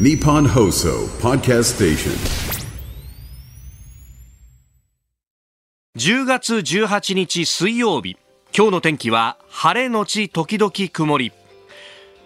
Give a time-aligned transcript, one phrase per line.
[0.00, 2.12] ニポンホーソーパーキャストステーショ
[6.18, 8.16] ン10月18日水曜日。
[8.56, 11.32] 今日の天気は晴れのち時々曇り。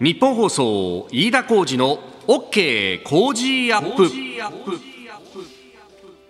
[0.00, 1.98] 日本放送飯田浩二の
[2.28, 4.95] OK 工事アップ。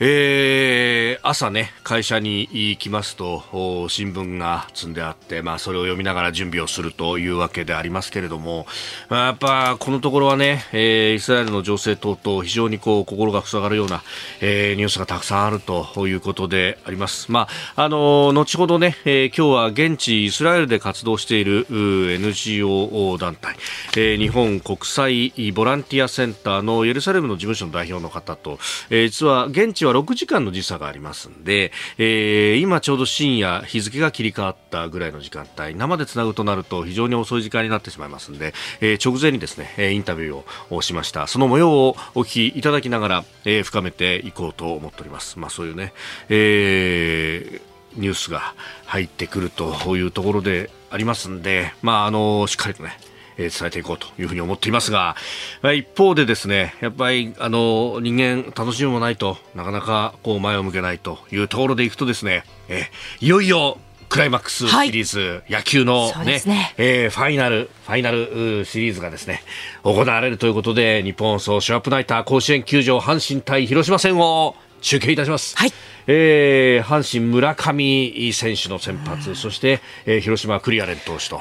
[0.00, 8.66] えー朝ね会社に行きますとお新聞が積んであって、まあ、それを読みながら準備をするというわけでありますけれども、
[9.08, 14.02] まあやっぱこのところはね、えーイスラエルの情勢等々非常にこう心が塞がるような、
[14.40, 17.30] えーニュースがたくさんあるということであります。
[17.30, 23.54] まああの後ほどね、えー今日は現地イスラエルで活動しているう NGO 団体、
[23.96, 28.58] えー日本国際ボランティアセンターのエルサレムの事務所の代表の方と、
[28.90, 41.26] えー実は現地は6時間の時差がありますんで、えー今ちょうど深夜日付が切り替わったぐらいの時間帯生でつなぐとなると非常に遅い時間になってしまいますんで、えー直前にですねインタビューをしました。
[41.26, 45.38] その模様をお聞きいただきながら、えー深めていこうと思っております。
[45.38, 45.92] まあそういうね、
[46.28, 48.54] えーニュースが
[48.86, 52.98] 入ってくるというところでありますんで、まあ、あのしっかりとね、
[53.38, 55.16] えー伝えていこうというふうに思っていますが、
[55.62, 69.42] まあ一方でですね、やっぱり、あの、人間楽しみもないとなかなかこう前を向けないというところでいくとですね、えーいよいよ、クライマックスシリーズ、野球のねねえーファイナル、ファイナルシリーズがですね、
[69.82, 75.56] 行われるということで、日本放送ショーアップナイター甲子園球場阪神対広島戦を中継いたします。
[75.56, 75.72] はい
[76.06, 81.40] えー阪神村上選手の先発、そして、えー広島クリアレン投手と。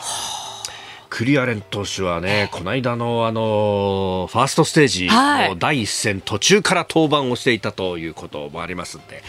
[1.14, 5.50] クリアレン投手はね、この間のあのファーストステージはい。
[5.50, 9.22] の第一戦途中から登板をしていたということもありますんで、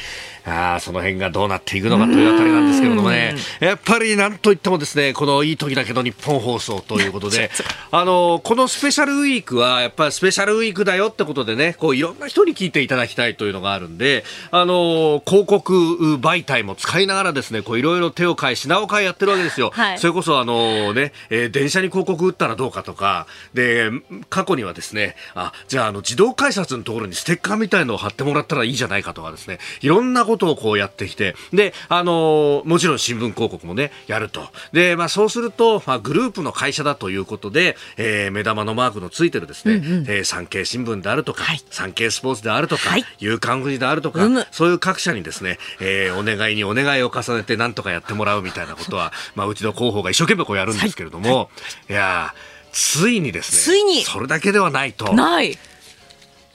[0.47, 7.50] あーその辺がどうなっていくのかというあたりなんですけれどもね、やっぱりなんといってもですね、このいい時だけど日本放送ということで、
[7.91, 19.71] あのこのスペシャルウィークはやっぱりスペシャルウィークだよってことでね、こういろんな人に聞いていただきたいというのがあるんで、あの広告媒体も使いながらですね、こういろいろ手を変え品を変えやってるわけですよ。
[19.75, 19.99] はい。
[19.99, 23.91] それこそあのね、えー電車に広告打ったらどうかとか、で、
[24.28, 34.49] 過去にはですね、あ、じゃああの自動改札のところにステッカーみたいのを貼ってもらったらいいじゃないかとかですね、いろんなことをこうやってきて、で、あのもちろん新聞広告もね、やると。
[34.72, 39.75] で、まあそうすると、まあグループの会社だということで、えー目玉のマークのついてるですね、
[40.09, 41.61] えー産経新聞であるとか、はい。
[41.71, 43.05] 産経スポーツであるとか、はい。
[43.19, 44.47] 夕刊富士であるとか、うむ。
[44.50, 51.51] そういう各社にですね、えーお願いにお願いを重ねて何とかやってもらうみたいなことは、まあ、うちの広報が一生懸命こうやるんですけれども、
[51.89, 54.03] い、やーついにですね、ついに。
[54.03, 55.12] それだけではないと。
[55.15, 55.56] ない。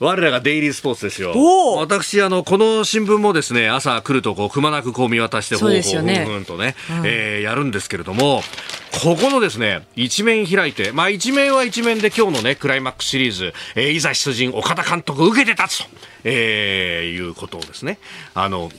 [0.00, 1.32] 我らがデイリースポーツですよ。
[1.76, 5.80] 私、あの、この新聞もですね、朝来るとこう、くまなくこう見渡して、ほうほう
[6.24, 6.74] ふんふんとね、
[7.04, 8.42] えーやるんですけれども、
[9.04, 15.90] ここのですね、一面開いて、まあ一面は一面で今日のね、クライマックスシリーズ、えーいざ出陣、岡田監督受けて立つと、
[16.24, 17.98] えーいうことをですね、
[18.34, 18.70] あの、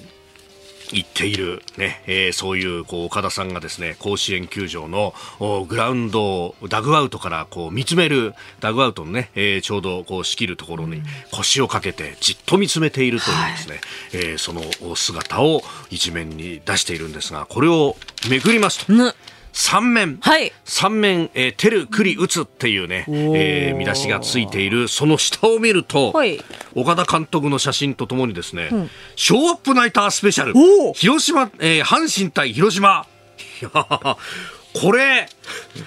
[0.93, 13.81] 言っている、ねえーそういうこう岡田さんがですね甲子園球場のおグラウンドをダグアウトからこう見つめるダグアウトのね、えーちょうどこう仕切るところに腰をかけてじっと見つめているというですね、
[14.13, 17.95] えーその姿を一面に出しているんですがこれを
[18.29, 18.93] めくりますと。
[18.93, 19.13] ぬ。
[19.53, 20.51] 三面、はい。
[20.65, 26.39] 三面、えー、テル、クリ、打つっていうね、えー見出しがついている、その下を見ると、はい。
[26.75, 28.69] 岡田監督の写真とともにですね、
[29.15, 30.53] ショーアップナイタースペシャル。
[30.93, 33.05] 広島、えー阪神対広島。
[33.61, 34.17] いやー
[34.73, 35.27] これ、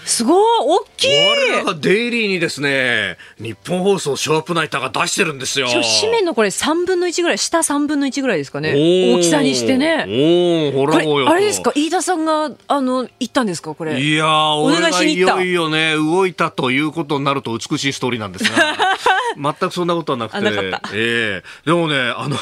[0.04, 5.68] すごい大きい我らがデイリーにですね、日本放送ショープナイターが出してるんですよ。
[6.00, 8.72] 紙面のこれ3分の1ぐらい、下3分の1ぐらいですかね。
[8.72, 10.04] おー大きさにしてね。
[10.06, 14.00] おーほこれらあれですか飯田さんが、あの、行ったんですかこれ。
[14.00, 18.76] いやー、お願いしに行ったよいよね、動いたということになると美しいストーリーなんですが、
[19.36, 22.36] 全くそんなことはなくて、あなかったええでもね、あの、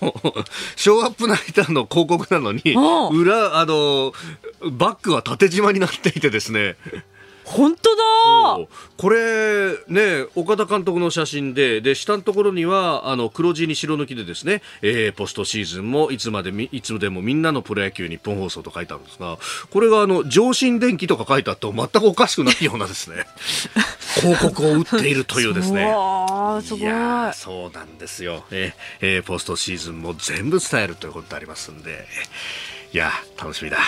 [0.76, 2.62] ショーアップナイターの広告なのに、
[3.12, 4.12] 裏、あの、
[4.70, 6.76] バックは縦縞になっていてですね、
[7.48, 8.02] 本当だ。
[8.96, 19.38] これね岡田監督の写真でで下のところにはあの黒地に白抜きでですね、えーポストシーズンもいつまでみいつでもみんなのプロ野球日本放送と書いてあるんですが
[19.70, 23.24] これがあの上新電機とか書いてあっても全くおかしくないようなですね
[24.20, 25.86] 広告を打っているというですね。
[26.62, 26.80] すごい。
[26.80, 32.06] いやーそうなんですよ、えーえーポストシーズンも全部伝えるということでありますんで
[32.92, 33.78] いやー楽しみだ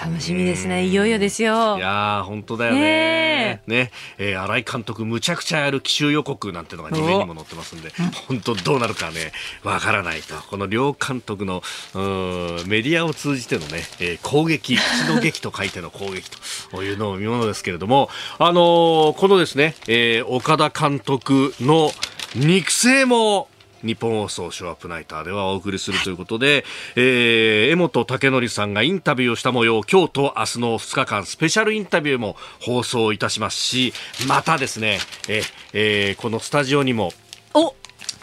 [0.00, 0.86] 楽しみですね。
[0.86, 1.76] いよいよですよ。
[1.76, 3.62] いやー、本当だよね。
[3.66, 7.92] ねえー、新井監督、むちゃくちゃやる奇襲予告なんてのが2面にも載ってますんで、
[8.26, 9.32] 本当どうなるかね、
[9.62, 10.34] わからないと。
[10.34, 11.62] この両監督の、
[11.94, 16.28] メディアを通じてのね、えー、攻撃、口の劇と書いての攻撃
[16.70, 18.08] というのを見ものですけれども、
[18.38, 21.90] あのー、このですね、えー、岡田監督の
[22.34, 23.48] 肉声も、
[23.84, 26.64] 日本放送ショーアップナイターではお送りするということで、
[26.96, 33.92] えー、江本武則さんがインタビューをした模様、今日と明日の2日間スペシャルインタビューも放送いたしますし、
[34.26, 34.98] またですね、
[35.28, 35.42] え
[35.72, 37.12] えー、このスタジオにも、
[37.54, 37.74] お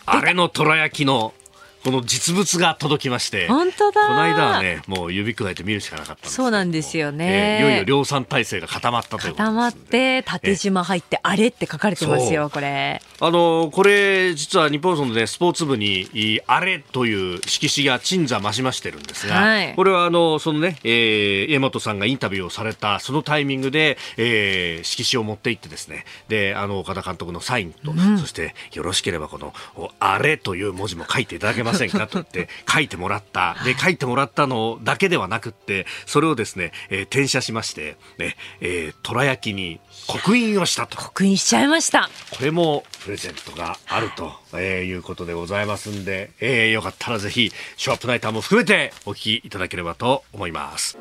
[0.05, 1.33] あれの虎焼きの
[1.83, 4.07] この実物が届きまして本当だ。
[4.07, 13.01] この間はねもう指くわえて見るしかなかったそうなんですよね、えー、いよいよ量産体制が固まったという固まって縦縞入ってあれって書かれてますよこれ。
[13.19, 29.53] あのこれ実は日本そのねスポーツ部にあれという色紙が鎮座増しましてるんですが、はい、これはあのそのね、えー、江本さんがインタビューをされたそのタイミングで、えー、色紙を持って行ってですねであの岡田監督のサインと、うん、そしてよろしければこの
[29.99, 33.56] あれという文字も書いていただけませんかと言って書いてもらった。
[33.65, 40.97] で、書いてもらったのだけではなくって、それをですね、えー、転写しまして、ね、えー、虎焼きに刻印をしたと。
[40.97, 42.09] 刻印しちゃいました。
[42.31, 50.97] これもプレゼントがあると、えー、いうことでございますんで、えー、よかったらぜひ、ショーアップナイターも含めてお聞きいただければと思います。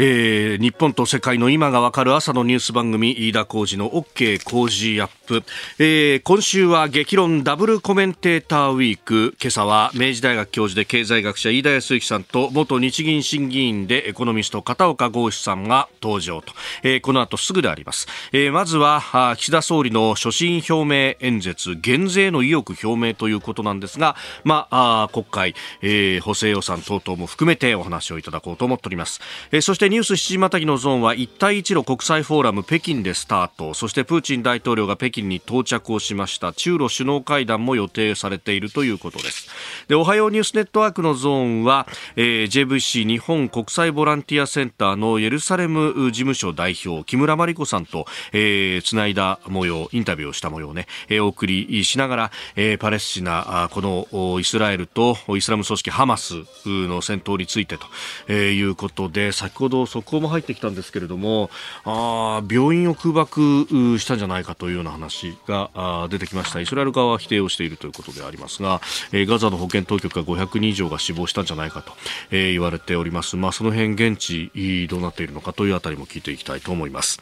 [0.00, 5.42] えー、日本と世界の今がわかる朝のニュース番組飯田浩二の OK 工事アップ、
[5.80, 9.34] えー、今週は激論ダブルコメンテーターウィーク。
[9.42, 16.52] 今朝は明治大学教授で経済学者飯田康之さんと元日銀審議員でエコノミスト片岡剛志さんが登場と、
[16.84, 29.20] えー、この後すぐであります、えー、まずは岸田総理の所信表明演説減税の意欲表明ということなんですが、まあ、あ国会、えー、補正予算等々も含めてお話をいただこうと思っております、
[29.50, 33.74] えー、そしてニュース7時またぎのゾーンは一帯一路国際フォーラム北京でスタート。
[33.74, 36.52] そしてプーチン大統領が北京に到着をしました。
[36.52, 39.48] 中ロ首脳会談も予定されているということです。
[39.88, 41.86] でおはようニュースネットワークのゾーンは、
[42.16, 56.34] えー、JVC 日本国際ボランティアセンターのエルサレム事務所代表木村真理子さんと、えー、つないだ模様インタビューをした模様ね、えー、お送りしながら、えー、パレスチナこのイスラエルとイスラム組織ハマス
[56.66, 57.86] の戦闘についてと、
[58.26, 61.50] えー、いうことで先ほどど速報も入ってきたんですけれども
[61.84, 63.66] あ病院を空爆
[63.98, 66.60] したんじゃないかというような話が出てきました。
[66.60, 68.80] イスラエル側は否定をしているということでありますが、
[69.12, 71.92] えー、ガザの保健当局が500人以上が死亡したんじゃないかと、
[72.30, 74.50] えー、言われております、まあ、その辺現地
[74.88, 77.20] どうなっているのかというあたりも聞いていきたいと思います、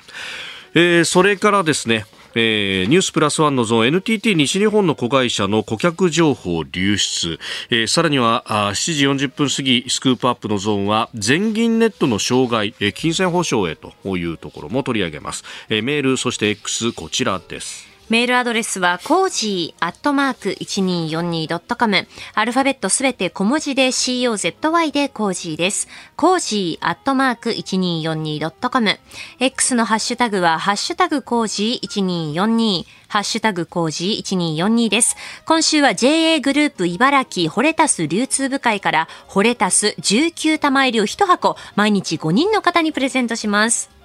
[0.75, 2.07] えー、それからですね
[2.39, 7.39] えー、ニュースプラスワンのゾーン NTT 西日本の子会社の顧客情報流出、
[7.71, 17.96] えー、さらにはあ7時40分過ぎスクープアップのゾーンは全銀ネットの障害、えー、金銭保証へというところも取り上げます、えー、メールそして X こちらです。
[18.09, 22.07] メールアドレスは、コージーアットマーク 1242.com。
[22.35, 25.89] アルファベットすべて小文字で COZY でコージーです。
[26.15, 29.01] コージーアットマーク 1242.com。
[29.41, 32.85] X のハッシュタグは、ハッシュタグコージー1242。
[33.09, 35.17] ハッシュタグコージー1242です。
[35.45, 43.96] 今週は JA グループ茨城ホレタス流通部会から、ホレタス19玉入りを1箱、毎日5人の方にプレゼントします。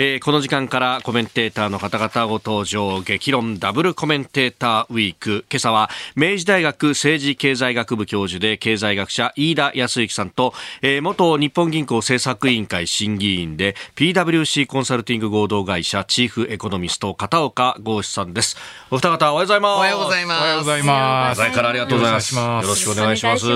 [0.00, 5.44] えー、この時間からコメンテーターの方々ご登場激論ダブルコメンテーターウィーク。
[5.50, 18.56] 今朝は明治大学政治経済学部教授で経済学者飯田康之さんと、えー、元日本銀行政策委員会審議員で PWC コンサルティング合同会社チーフエコノミスト片岡剛志さんです。
[18.92, 19.76] お二方おはようございます。
[19.78, 20.40] おはようございます。
[20.40, 21.40] おはようございます。
[21.40, 22.36] 前からありがとうございます。
[22.36, 23.46] よろしくお願いします。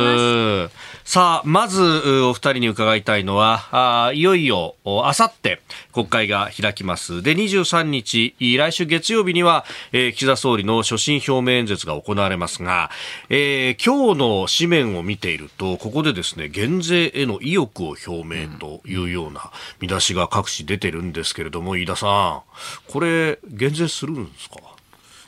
[1.04, 1.82] さあまず
[2.24, 5.60] お二人に伺いたいのはあいよいよあさって
[5.92, 7.22] 国会がが開きます。
[7.22, 12.90] で、23日、来週月曜日には、えー、岸田総理の所信表明演説が行われますが、
[13.28, 24.71] えー、今日の紙面を見ていると、ここでですね、減税への意欲を表明というような見出しが各紙出てるんですけれども、飯田さん、これ、減税するんですか？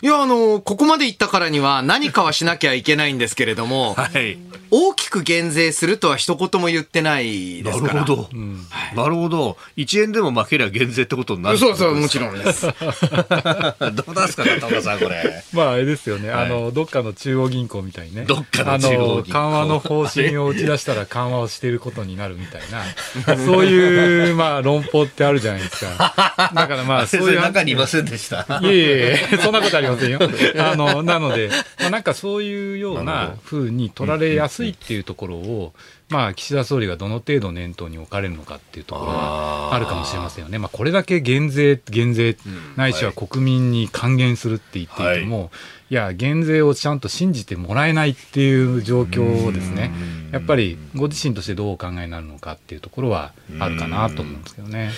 [0.02, 4.38] いや、あの、ここまで行ったからには何かはしなきゃいけないんですけれども、 はい、
[4.70, 7.94] 大きく減税するとは一言も言ってないですから。
[7.94, 8.28] なるほど。
[8.32, 9.56] うんはい、なるほど。
[9.76, 12.66] 1円でも負けりゃ減税ってことになるそうそう、もちろんです。
[12.66, 15.44] どうですか、中岡さん、これ。
[15.54, 16.30] まあ、あれですよね。
[16.30, 18.24] あの、どっかの中央銀行みたいね。
[18.26, 19.32] どっかの中央銀行。
[19.32, 26.50] 緩和の方針を打ち出したら緩和をしていることになるみたいな、そういう、まあ、論法ってあるじゃないですか。
[26.54, 27.44] だからまあ、そういう。
[27.44, 28.60] 中にいませんでした。
[28.62, 30.18] いえいえ、そんなことありりませんよ。
[30.58, 31.50] あの、なので、
[31.80, 35.72] まあ、なんかそういうようなふうに取られやすいっていうところを、
[36.10, 40.58] まあ、岸田総理がどの程度念頭に置かれるのかっていうところはあるかもしれませんよね。
[40.58, 42.36] まあ、これだけ減税、減税、
[42.76, 45.50] ないしは国民に還元するって言っていても、はい。
[45.90, 49.92] いや、減税をちゃんと信じてもらえないっていう状況をですね、
[50.32, 54.86] やっぱりご自身としてどうお考えになるのかっていうところはあるかなと思うんですけどね。
[54.86, 54.92] はい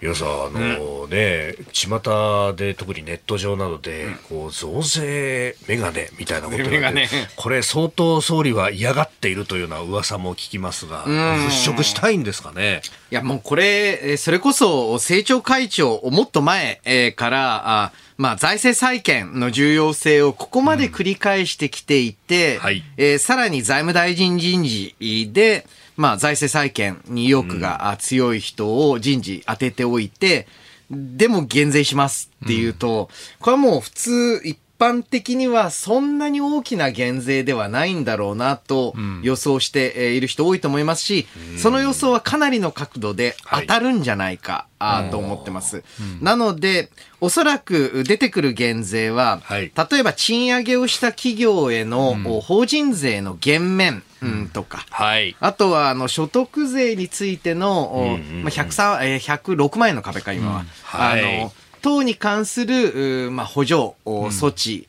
[0.00, 12.82] いやさあのね、巷で特にネット上などで、こう増税メガネみたいなことが、ね、これ相当総理は嫌がっているというような噂も聞きますが、払拭したいんですかね？
[13.10, 16.80] いやもうこれ、それこそ政調会長もっと前
[17.16, 24.94] から、あまあ、財政再建の重要性をここまで繰り返してきていて、うんはい、えー、さらに財務大臣人事
[25.32, 25.66] で、
[25.98, 30.46] まあ、財政再建に意欲が強い人を人事当てておいて、
[30.90, 41.26] でも減税しますっていうと、これはもう普通一般的にはそんなに大きな減税ではないんだろうなと予想している人多いと思いますし、
[41.58, 44.66] その予想はかなりの角度で当たるんじゃないか、
[45.10, 45.82] と思ってます。
[46.20, 60.60] なので、おそらく出てくる減税は、例えば賃上げをした企業への法人税の減免、うん、とか、はい、あとはあの所得税についての、うんうん、まあ、106万円の壁か、今は。
[60.60, 60.66] うん。
[60.82, 61.52] はい、あの
[61.88, 64.86] 等に関する、まあ、補助措置、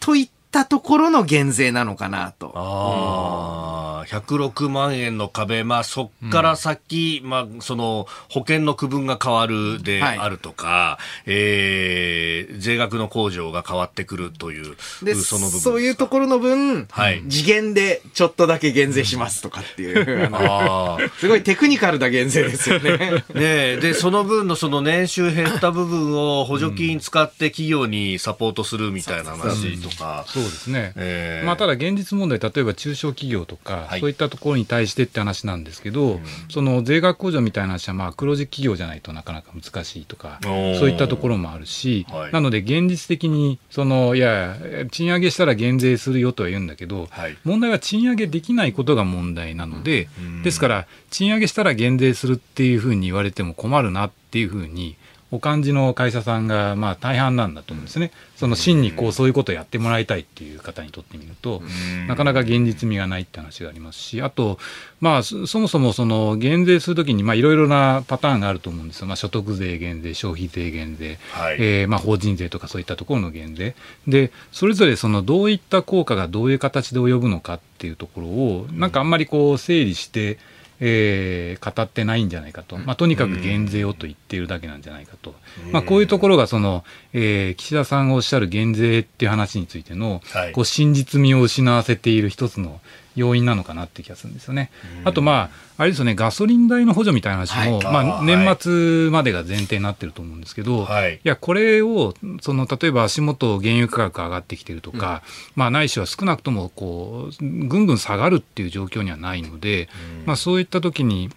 [0.00, 2.52] といったところの減税なのかなと。
[2.54, 23.24] ああ、106万円の壁、まあ、そっから先、うん、まあ、その、保険の区分が変わるであるとか、はい、えー、税額の控除が変わってくるという、でその部分そういうところの分、はい、次元でちょっとだけ減税しますとかっていう、 あすごいテクニカルな減税ですよね。
[23.34, 30.24] ねで、その分のその年収減った部分を補助金使って企業にサポートするみたいな話とか。
[30.44, 30.92] そうですね。
[30.96, 36.20] えー、まあ、ただ現実問題、例えば中小企業とか、はい、そういったところに対してって話なんですけど、うん、
[36.50, 40.54] その税額控除みたいな話は、まあ、黒字企業じゃないとなかなか難しいとか、そう
[40.90, 44.56] いったところもあるし、はい、なので現実的に、その、いや、
[44.90, 54.96] 賃上げしたら減税するよとは言うんだけど、はい、問題は賃上げできないことが問題なので、うん、ですから、賃上げしたら減税するっていうふうに言われても困るなっていうふうに、
[55.34, 61.60] お感じの会社さんがまあ大半なんだと思うんですね、その真にこうそういうことをやってもらいたいっていう方にとってみると、
[62.06, 64.60] なかなか現実味がないって話がありますし、あと、
[65.00, 73.74] まあ、そもそもその減税するときにいろいろなパターンがあると思うんですよ、まあ、所得税減税、消費税減税、はい、えー、まあ、法人税とかそういったところの減税、
[74.06, 80.38] でそれぞれそのどういった効果がどういう形で及ぶのかっていうところを、なんかあんまりこう整理して、
[80.86, 85.34] えー、語ってないんじゃないかと、まあ、とにかく減税をと言っているだけなんじゃないかと、
[85.72, 92.80] まあ、こういうところがその、えー、岸田さんがおっしゃる減税っていう話についての、はい、こう真実味を失わせている一つの
[93.16, 94.70] 要因なのかなって気がするんですよね。
[95.04, 109.88] あと、まあ、あれですよね、ガソリン代の補助みたいな話も、はい、まあ、年末までが前提になってると思うんですけど、はい、いや、これを、その、例えば足元原油価格上がってきてるとか、うん、まあ、ないしは少なくとも、こう、ぐんぐん下がるっていう状況にはないので、
[110.26, 111.30] まあ、そういった時に、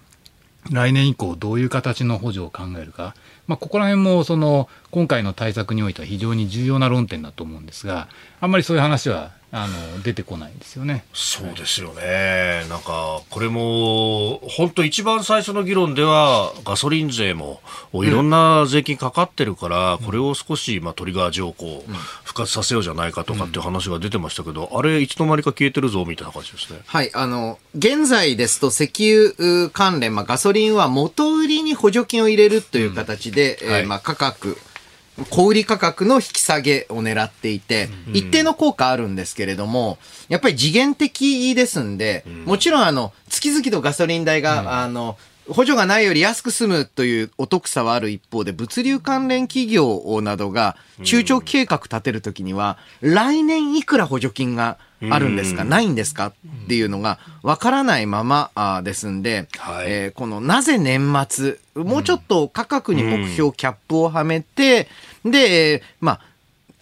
[0.72, 3.15] 来年以降どういう形の補助を考えるか、
[3.48, 8.07] まあ、ここら辺もその今回の対策においては非常に重要な論点だと思うんですが
[8.41, 9.31] あんまりそういう話は
[9.64, 11.04] あの出てこないんですよね。
[11.14, 12.66] そうですよね。
[12.70, 17.62] なんかこれも本当一番最初の議論ではガソリン税も
[17.94, 21.84] いろんな税金かかってるから、これを少しまあトリガー条項
[22.24, 26.80] 復活させようじゃないかとかっていう話が出てましたけど、あれいつの間にか消えてるぞみたいな感じですね。
[26.86, 34.58] はい、あの現在ですと石油関連まあガソリンは元売りに補助金を入れるという形で、うんはい、えー、まあ価格
[35.29, 39.97] 小売価格の引き下げを狙っていて、一定の効果あるんですけれども、
[40.29, 45.17] やっぱり次元的ですんで、もちろんあの、月々のガソリン代が、あの、
[45.50, 54.77] 補助がないより安く済むというお得さはある一方で、物流関連企業などが中長期計画立てるときには、来年いくら補助金が
[55.10, 56.27] あるんですか、ないんですか？
[56.27, 56.34] っ
[56.68, 64.88] ていうのがわからないままですんで、はい、えー、このなぜ年末、もうちょっと価格に目標キャップをはめて、
[65.24, 66.22] で、まあ、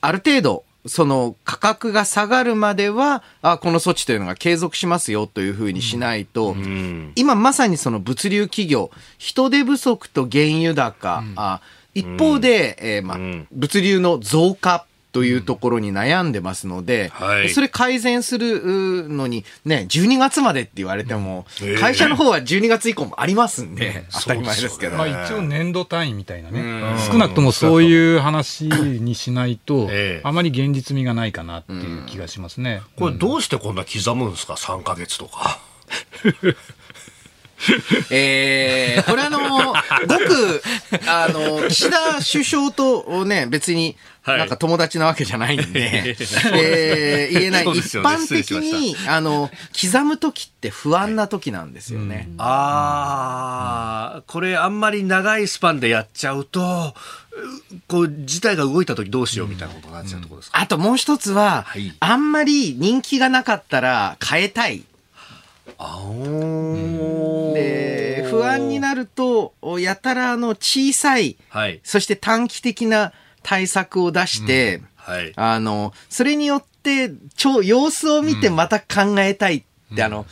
[0.01, 11.61] ある程度、その価格が下がるまでは、あこの措置というのが継続しますよというふうにしないと、うん、今まさにその物流企業、人手不足と原油高、うん、あ
[11.95, 21.45] 一方で、えーまあ、物流の増加というところに悩んでますので、はい、それ改善するのに、ね、12月までって言われても、
[21.79, 23.75] 会社の方は12月以降もありますん。
[23.75, 24.97] で、当たり前ですけど。
[24.97, 29.89] まあ一応年度単位みたいなね、少なくともそういう話にしないと、
[30.23, 32.81] あまり現実味がないかなっていう気がしますね。
[32.97, 35.61] これどうしてこんな刻むんですか、3か月とか。
[38.11, 40.61] えー、これあの、ごく、
[41.07, 43.95] あの、岸田首相とね、別に、
[44.25, 46.15] なんか友達なわけじゃないんで、
[46.53, 47.63] えー、言えない。
[47.63, 52.15] 一般的に、あの、刻む時って不安な時なんですよね。
[52.15, 56.95] はい、ああ、これあんまり長いスパンでやっちゃうと、
[57.87, 64.83] こう、事態が動いた時どうしようみたいなことになっちゃうところですか、あともう一つは、はい、あんまり人気がなかったら変えたい。
[67.53, 73.13] で不安になるとやたらの小さい、はい、そして短期的な
[73.45, 75.13] 対策を出して、うん。
[75.13, 80.25] はい、あのそれによって超様子を見てまた考えたいって、うん、あの、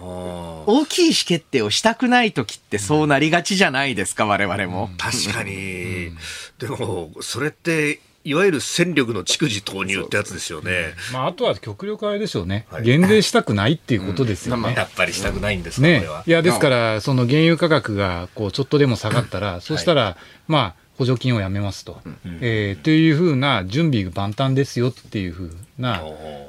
[0.00, 4.90] 大きい意思決定をしたくない時ってそうなりがちじゃないですか、我々も。
[4.98, 6.12] 確かに。
[6.58, 10.92] でも、それっていわゆる戦力の蓄次投入ってやつですよね。
[11.14, 14.68] まあ、あとは極力あれでしょうね、はい、減税したくないっていうことですよね。
[14.68, 26.02] うん、やっぱりしたくないんですか、ね、いや、ですから、その原油価格がこうちょっとでも下がったら、そうしたら、まあ、補助金をやめますと、うん、えー、というふうな準備万端ですよっていうふうな、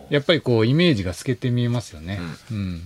[0.10, 2.20] やっぱりこうイメージが透けて見えますよね。
[2.52, 2.82] うん、うん、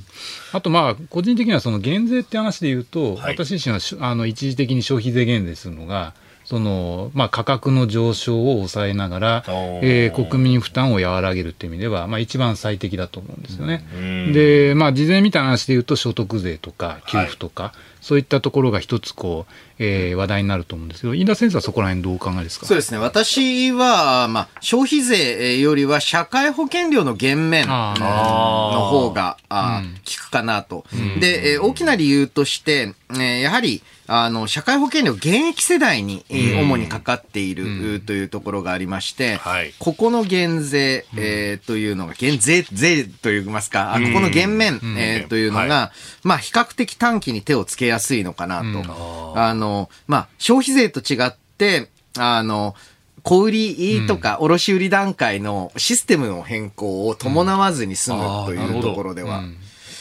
[0.51, 9.43] あとまあ個人的にはその減税って話で言うと、はい、私自身はあの一時的に消費税減税するのがその、まあ、価格の上昇を抑えながら、
[9.81, 13.85] えー、国民負担を和らげるっていう意味では、まあ、一番最適だと思うんですよね。
[14.33, 22.65] で、まあ、事前みたいな話で言うと、所得税とか給付とか、はい、そういったところが一つこう、えー、話題になると思うんですけど、飯田先生はそこら辺どうお考えですか？
[22.65, 22.97] そうですね。
[22.99, 27.95] 私は、まあ、消費税よりは社会保険料の減免の
[28.89, 30.85] 方が、あ、うん、効くかなと。
[31.19, 39.39] で、えー、大きな理由として、えー、やはり、あの、社会保険料、現役世代に、主にかかっている、というところがありまして、
[39.79, 49.33] ここの減税、えー、というのが、減税、税といいますか、あここの減免、えー、というのが、まあ、比較的短期に手をつけやすいのかなと。
[49.37, 49.72] あの、
[50.07, 52.75] まあ、消費税と違って、あの、
[53.23, 59.43] 小売りとか卸売段階のシステムの変更を伴わずに済むというところでは、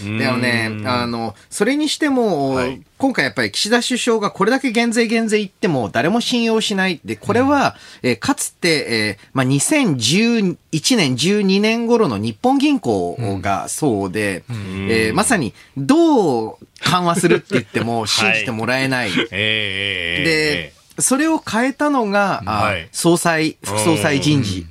[0.01, 7.01] でもね、あの、それにしても、はい、今回やっぱり岸田首相がこれだけ減税減税言っても誰も信用しない。
[7.05, 10.57] で、これは、うん、えー、かつて、えー、まあ、2011
[10.97, 19.11] 年、12年頃の日本銀行がそうで、うん、えー、まさにどう緩和するって言っても 信じてもらえない。
[19.11, 24.67] はい、で、それを変えたのが、はい、総裁、副総裁人事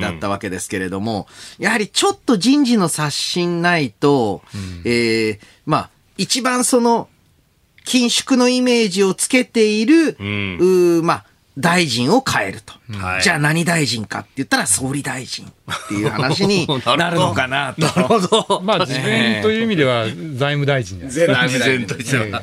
[0.00, 1.26] だったわけですけれども、
[1.58, 4.42] やはりちょっと人事の刷新ないと、
[4.84, 7.08] えー、まあ、一番その、
[7.84, 11.24] 緊縮のイメージをつけている、うん、まあ、
[11.58, 12.74] 大臣を変えると。
[12.98, 17.82] はい、じゃあ何大臣かって言ったら総理大臣っていう話に なるのかなと。
[17.82, 18.60] なるほど。
[18.62, 21.86] まあ自分という意味では財務大臣です財務大臣。
[21.86, 22.42] としては。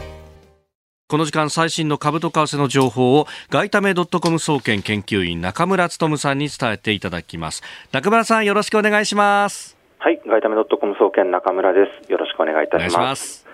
[1.11, 7.63] この時間最新の株と為替の情報を外為ドットコム総研研究員中村努さんに伝えていただきます。
[7.91, 9.77] 中村さんよろしくお願いします。
[9.97, 12.09] はい外為ドットコム総研中村です。
[12.09, 13.45] よろしくお願いいたします。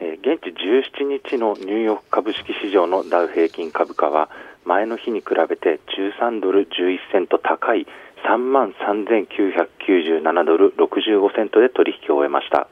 [0.00, 4.28] え現地17日のニューヨーク株式市場のダウ平均株価は
[4.64, 5.78] 前の日に比べて
[6.18, 7.86] 13ドル11セント高い
[8.28, 12.66] 3万3997ドル65セントで取引を終えました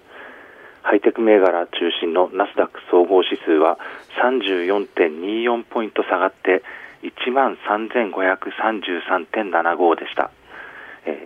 [0.82, 3.78] ハイテク銘柄中心のナスダック総合指数は
[4.22, 6.62] 34.24ポイント下がって
[7.02, 10.30] 1万3533.75でした。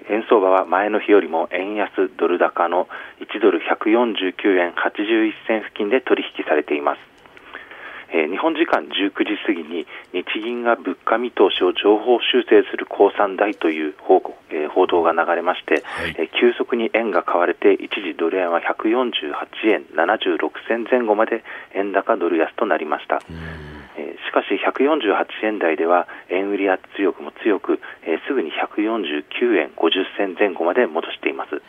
[0.09, 2.89] 円相場は前の日よりも円安ドル高の
[3.21, 7.01] 1ドル149円81銭付近で取引されています。
[8.17, 19.35] え日本時間19時過ぎに日銀が物価見通しを情報修正する公算台という報,、え報道が流れまして、はい、え急速に円が買われて一時ドル円は148
[19.69, 23.21] 円76銭前後まで円高ドル安となりました。
[24.25, 31.63] しかし148円台では円売り圧力も強く、え、すぐに149円50銭前後まで戻しています、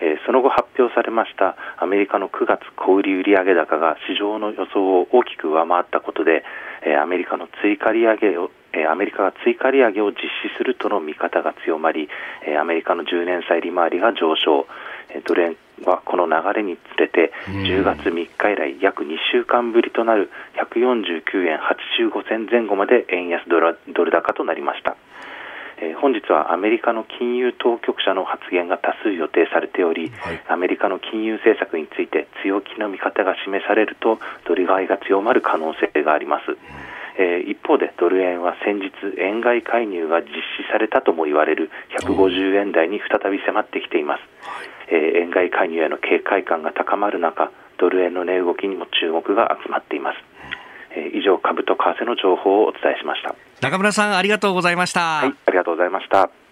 [0.00, 6.44] え、その後発表されましたアメリカの9月小売売上高が市場の予想を大きく上回ったことで、
[6.82, 8.50] え、アメリカの追加利上げを
[8.90, 12.10] アメリカが追加利上げを実施するとの見方が強まり、
[12.60, 14.66] アメリカの10年債利回りが上昇、
[15.24, 20.30] ドル円はこの流れにつれて10月3日以来約2週間ぶりとなる
[20.74, 24.96] 149円85銭前後まで円安ドルドル高となりました。
[25.78, 36.56] えー、本日はアメリカの金融当局者の発言が多数予定されており、はい、アメリカの金融政策について強気の見方が示されるとドル買いが強まる可能性があります。
[37.18, 40.28] えー、一方でドル円は先日円買い介入が実
[40.60, 44.20] 施されたとも言われる150円台に再び迫ってきています。
[44.88, 50.16] えー、円買い介入への警戒感が高まる中、ドル円の値動きにも注目が集まっています。
[50.96, 53.34] えー、以上、株と為替の情報をお伝えしました。
[53.60, 55.00] 中村さん、ありがとうございました。
[55.00, 56.45] はい、ありがとうございました。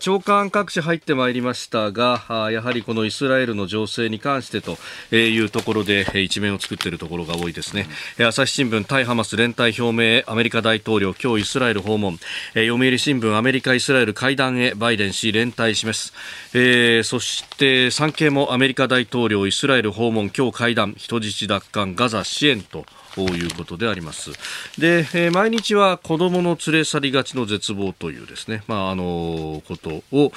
[0.00, 4.78] 長官各紙入ってまいりましたが、やはりこのイスラエルの情勢に関してと
[5.14, 7.86] いうところで一面を作っているところが多いですね。
[8.18, 12.18] うん、朝日新聞対ハマス連帯表明、アメリカ大統領今日イスラエル訪問、
[12.54, 16.12] 読売新聞アメリカ・イスラエル会談へバイデン氏連帯示す。
[16.54, 22.86] えー、そして産経もアメリカ大統領イスラエル訪問今日会談人質奪還ガザ支援と
[23.18, 24.30] いうことであります。
[24.78, 30.32] で、えー、毎日は子供の連れ去りがちの絶望というですね、まあ、あの、ことを、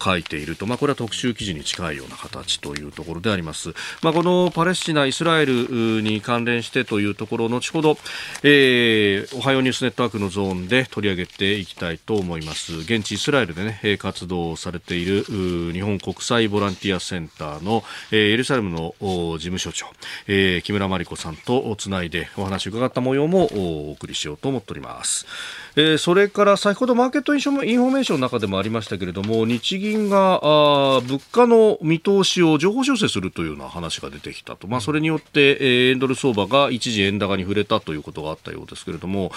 [0.00, 3.74] 書いていると、まあ、これは特集記事に近いような形というところであります。
[4.02, 7.98] まあ、このパレスチナ、イスラエルに関連してというところ、後ほど、
[8.42, 12.76] えー、おはようニュースネットワークのゾーンで取り上げていきたいと思います。
[12.78, 15.24] 現地イスラエルでね、活動されている
[15.72, 19.86] 日本国際ボランティアセンターの、えー、エルサレムの事務所長、
[20.26, 25.26] えー、木村真理子さんとつないででお話を伺った模様もお送りしようと思っております。
[25.74, 39.32] えー、それから先ほどマーケットインフォメーションの中でもありましたけれども日銀があ物価の見通しを上方修正するというような話が出てきたと、まあ、それによって、えー、円ドル相場が一時円高に振れたということがあったようですけれども、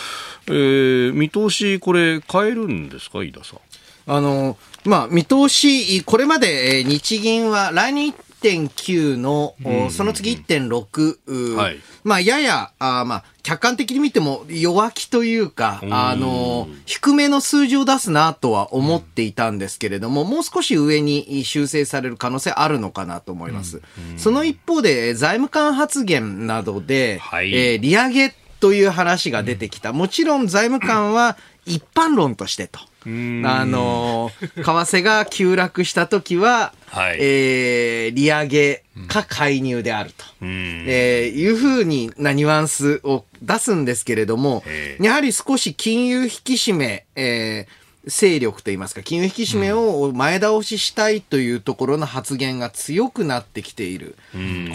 [0.46, 3.60] えー、見通しこれ変えるんですか飯田さん？
[4.10, 9.56] あの、まあ、見通し、これまで日銀は来年1.9の、
[9.90, 23.82] その次1.6、はい、まあ、やや、あまあ、客観的に見ても弱気というか、あの、低めの数字を出すなとは思っていたんですけれども、もう少し上に修正される可能性あるのかなと思います。
[24.18, 29.94] その一方で、財務官発言などで、はい、えー、利上げという話が出てきた。
[29.94, 32.80] もちろん財務官は一般論としてと。
[33.46, 44.64] あの、為替が急落した時は、はい、えー、利上げか介入であると、えー、いうふうになニュアンスを出すんですけれども、
[45.00, 54.18] やはり少し金融引き締め、えー、勢力といいますか、金融引き締めを前倒ししたいというところの発言が強くなってきている。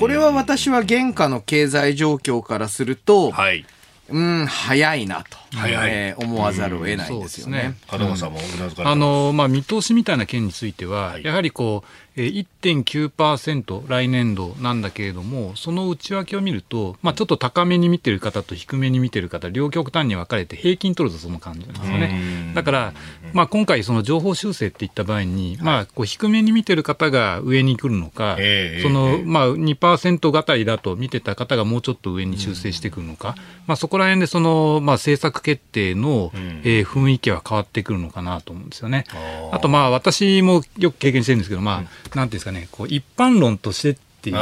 [0.00, 3.66] これは私は現下の経済状況からすると、はい
[4.08, 7.76] うん、早いなと、えー、思わざるを得ないんですよね。
[7.90, 8.40] 門川さんも
[8.84, 22.52] あの、まあ、見通しみたいな件については、はい、やはりこう、1.9%来年度なんだけれども、その内訳を見ると、まあ、ちょっと高めに見てる方と低めに見てる方、両極端に分かれて平均取るとその感じなんですよね。
[22.54, 22.92] だから、
[23.32, 28.36] まあ、今回、その情報修正っていった場合に、まあ、こう低めに見てる方が上に来るのか、
[28.82, 36.30] その、まあ、2%がたりだと見てた方がもうちょっと上に修正してくるのか、まあ、そこら辺でその、まあ、政策決定の、
[36.62, 39.04] えー、雰囲気は変わってくるのかなと思うんですよね。
[39.50, 44.36] あと、まあ、私もよく経験してるんですけど、まあ、なんていうんですかね、こう一般論としてっていう、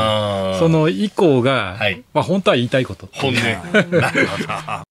[0.58, 3.36] その以降が、はい、まあ本当は言いたいこと本音。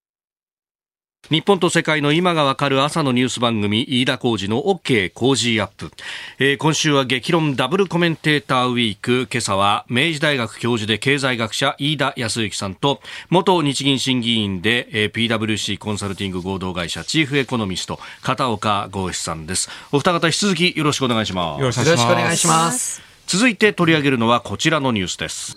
[1.28, 5.92] 日本と世界の今がわかる朝のニュース番組、飯田浩二の OK 工事アップ、
[6.40, 9.28] えー、今週は激論ダブルコメンテーターウィーク。
[9.30, 19.68] 今朝は明治大学教授で経済学者飯田康之さんと、元日銀審議員で、えー、PWC コンサルティング合同会社チーフエコノミスト、片岡剛志さんです。
[19.92, 21.60] お二方引き続きよろしくお願いします。
[21.60, 23.02] よろしくお願いします。
[23.28, 25.56] 続いて取り上げるのはこちらのニュースです。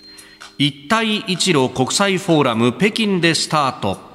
[0.60, 4.13] 一帯一路国際フォーラム北京でスタート。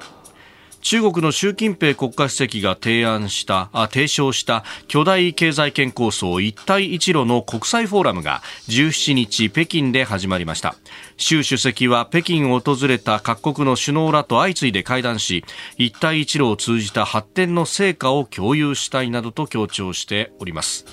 [0.88, 10.76] 中国の習近平国家主席が提案したあ提唱した巨大経済圏構想一帯一路の国際フォーラムが17日北京で始まりました。
[11.18, 15.44] 習主席は北京を訪れた各国の首脳らと相次いで会談し
[15.76, 20.86] 一帯一路を通じた発展の成果を共有したいなどと強調しております。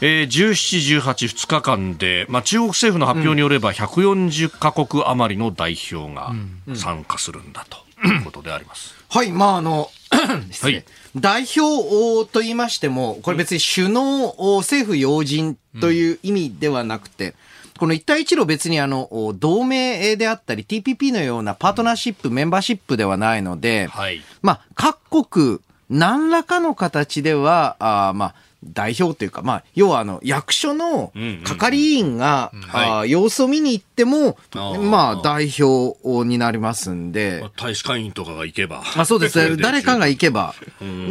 [0.00, 6.32] えー、17、18、2日間で、まあ、中国政府の発表によれば、140カ国余りの代表が
[6.74, 7.85] 参加するんだと
[8.24, 8.94] ことであります。
[9.08, 10.84] はい、まあ、あの、 はい、
[11.16, 17.34] 代表と言いましても、これ別に首脳、政府要人という意味ではなくて、
[17.78, 28.34] この一帯一路別にあの、同盟であったり TPP のようなパートナーシップ、メンバーシップではないので、はい、まあ、各国、何らかの形では、あまあ、
[28.72, 31.12] 代表というか、まあ、要はあの、役所の
[31.44, 37.38] 係員が、あ様子を見に行っても、まあ、代表になりますんで。
[37.40, 38.82] まあ、大使館員とかが行けば。
[38.96, 39.56] まあ、そうですね。
[39.60, 40.54] 誰かが行けば。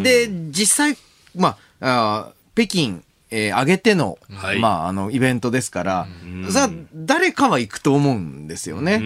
[0.04, 0.98] で、実際、
[1.36, 6.08] まあ、あ北京、えー、上げての、はい、まあ、あの、イベントですから、
[6.50, 9.02] さ誰かは行くと思うんですよね。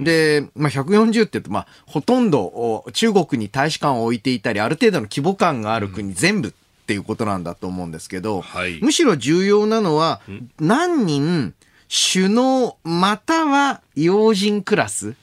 [0.00, 6.52] で、まあ、140って言うと、まあ、ほとんど中国に大使館を置いていたり、ある程度の規模感がある国全部っ
[6.86, 10.20] ていうことなんだと思うんですけど、はい、むしろ重要なのは、
[10.60, 11.54] 何人、
[11.88, 15.14] 首脳または要人クラス、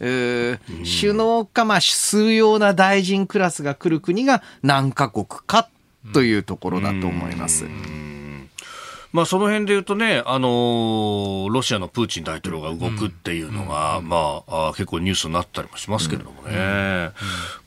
[0.00, 0.58] うん、
[1.00, 5.68] 首脳か、まあ、数要な大臣クラスが来る国が何カ国か
[6.12, 7.64] というところだと思います。
[9.12, 16.50] まあ、その辺で言うとね、あのー、ロシアのプーチン大統領が動くっていうのが、うん、まあ、あ結構ニュースになったりもしますけれどもね、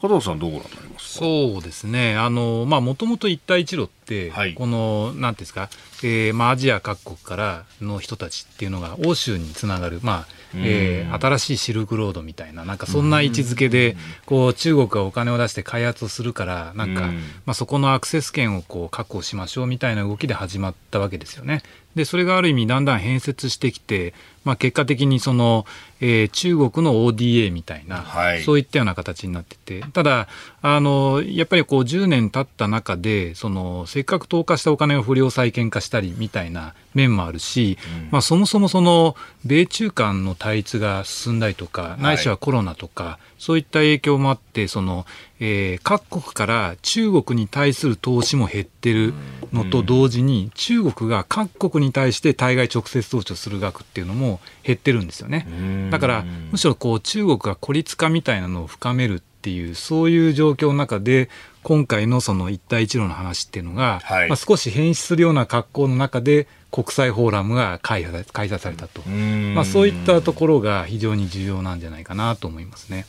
[0.02, 1.26] うん、加藤さん、どうご覧になりますか？
[1.26, 5.70] そうですね、もともと一帯一路って、はい、この、なんですか、
[6.04, 17.08] えーまあ、アジア各国からの人たちっていうのが欧州につながる、まあ、えー、新しいシルクロードみたいな、なんかそんな位置づけで、こう、中国がお金を出して開発をするから、なんか、
[17.46, 21.62] まあ、そこのアクセス権をこう確保しましょうみたいな動きで始まったわけですよね。
[21.96, 25.66] で、それがある意味だんだん変節してきて、まあ、結果的にその、
[26.02, 30.28] えー、中国の ODA みたいな、はい、そういったような形になってて、ただ、
[30.62, 45.06] あの、やっぱりこう10年経った中で、その、せっかく投下したお金を不良債権化したりみたいな面もあるし、うん、まあ、そもそもその、米中間の対立が進んだりとか、ないしはコロナとか、はい、そういった影響もあって、その、
[45.42, 49.14] えー、各国から中国に対する投資も減ってる
[49.54, 54.29] のと同時に、中国が各国に対して対外直接投資をする額っていうのも
[54.64, 55.48] 減ってるんですよね。
[55.90, 61.30] だから、むしろこう中国が孤立化みたいなのを深めるっていう、そういう状況の中で、
[61.64, 73.06] 今回のその一帯一路の話っていうのが、はい、まあ、少し変質するような格好の中で、国際フォーラムが開催されたと、まあ、そういったところが非常に重要なんじゃないかなと思いますね。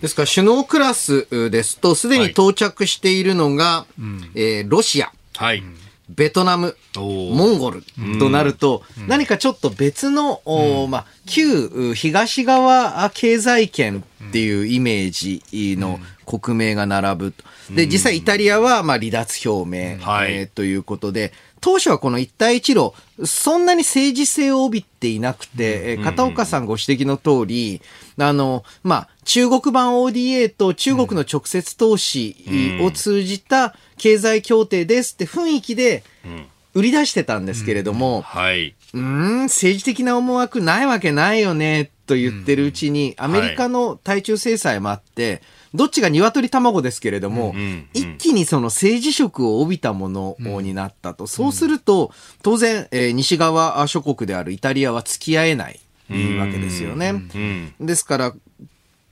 [0.00, 3.86] ですから、首脳クラスですと、すでに到着しているのが、は
[4.34, 5.12] い、えー、ロシア。
[5.36, 5.62] はい
[6.16, 7.82] ベトナム、モンゴル
[8.18, 10.42] となると、何かちょっと別の、
[10.88, 17.34] まあ、旧東側経済圏っていうイメージの国名が並ぶ。
[17.70, 22.92] で、実際イタリアはまあ離脱表明、はい、えー、ということで、当初はこの一帯一路、
[23.24, 27.82] そんなに政治性を帯びていなくて、うん、片岡さんご指摘の通り、
[28.18, 36.02] あの、まあ、中国版 ODA と中国の直接投資を通じた経済協定ですって雰囲気で
[36.74, 38.74] 売り出してたんですけれども、うん、はい。
[38.92, 47.54] うん、政治的な思惑ないわけないよね、と言ってるうちに、アメリカの対中制裁もあって、どっちが鶏卵ですけれども、
[47.94, 51.28] 一気にその政治色を帯びたものになったと。
[51.28, 55.80] そうすると、当然、えー、西側諸国であるイタリアは付き合えない
[56.38, 57.14] わけですよね。
[57.78, 58.34] ですから、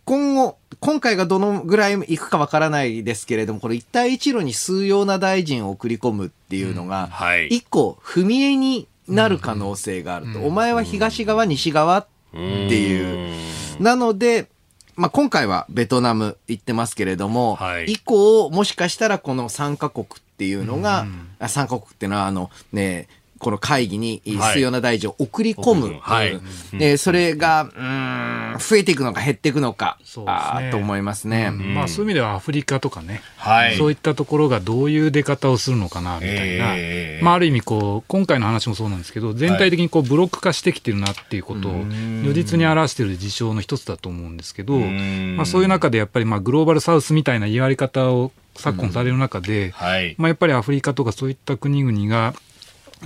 [0.04, 7.10] 今後、今回がどのぐらい行くかわからないですけれども、これ一帯一路に数用な大臣を送り込むっていうのが、
[7.50, 10.40] 一個踏み絵になる可能性があると。
[10.40, 13.34] お前は東側、西側っていう。
[13.80, 14.48] なので、
[14.96, 25.98] まあ、今回はベトナム行ってますけれども、はい、以降、もしかしたらこの3カ国っていうのが、うん、3カ国っていうのは、あのね、この会議に必要な大臣を送り込む。
[26.00, 26.40] はい。
[26.72, 31.50] で、それが、うん、増えていくのか減っていくのか、そうですね、と思いますね。
[31.52, 36.74] うん、まあそういう意味ではアフリカとかね、はい、そういったところがどういう出方をするのかな、みたいな。
[36.76, 52.34] えー、まあある意味こう、今回の話もそうなんですけど、全体的にこうブロック化してきてるなっていうことを、如実に表している事象の一つだと思うんですけど、まあそういう中でやっぱりまあグローバルサウスみたいな言われ方を昨今される中で、はい、まあやっぱりアフリカとかそういった国々が、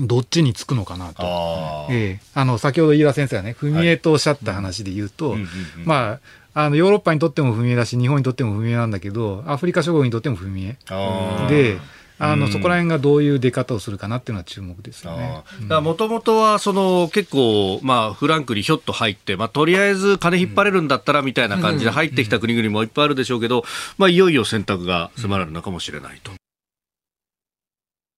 [0.00, 1.22] どっちにつくのかなと。
[1.90, 5.40] ええ、あの、先ほど飯田先生がね、踏み絵とおっしゃった話で言うと、はい、
[5.85, 6.20] まあ、
[6.55, 10.74] あのヨーロッパにとっても不明だし日本にとっても不明なんだけどアフリカ諸国にとっても不明
[11.48, 11.78] で
[12.18, 15.42] あの、そこら辺がどういう出方をするかなっていうのは注目ですよね。
[15.81, 23.64] もともとは、その、結構、まあ、フランクにひょっと入って、まあ、とりあえず金引っ張れるんだったら、みたいな感じで入ってきた国々もいっぱいあるでしょうけど、
[23.98, 26.31] まあ、いよいよ選択が迫られるのかもしれないと。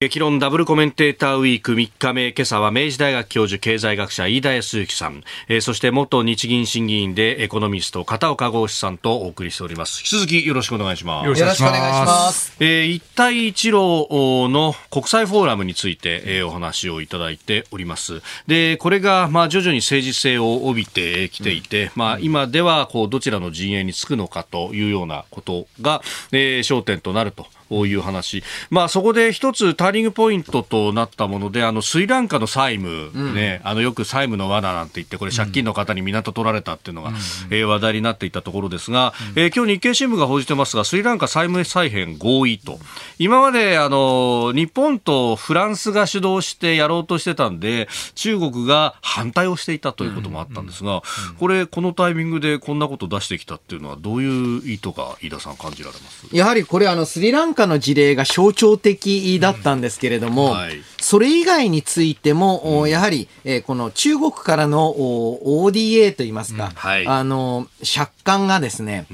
[0.05, 10.01] 激論ダブルコメンテーターウィーク3日目、今朝は明治大学教授経済学者飯田康之さん、えー、そして元日銀審議員でエコノミスト片岡剛志さんとお送りしております。
[10.01, 11.25] 引き続きよろしくお願いします。
[11.25, 12.55] よろしくお願いします。
[12.61, 18.21] えー、一帯一路の国際フォーラムについて、えー、お話をいただいております。
[18.47, 37.17] で、これがまあ徐々に政治性を帯びてきていて、うん、まあ今ではこうどちらの陣営につくのかというようなことが、えー、焦点となるという話、まあ、そこで一つターニングポイントとなったもので、あのスリランカの債務、ね、うん、あのよく債務の罠なんて言って、これ、借金の方に港取られたっていうのが、うん、
[37.51, 42.79] えー、話題になっていたところですが、うん、えー、今日日経新聞が報じてますが、スリランカ債務再編合意と、
[43.19, 51.03] 今まであの日本とフランスが主導してやろうとしてたんで、中国が反対をしていたということもあったんですが、
[51.39, 56.27] これ、このタイミングでこんなことを出してきたっていうのは、どういう意図が飯田さん、感じられます？
[56.33, 66.71] やはりこれあの、スリランカの事例が象徴的だったんですけれども、うんはい、それ以外についても、うん、やはり、えー、この中国からの ODA といいますか、うん。
[66.71, 69.07] はい、あの、借款がですね、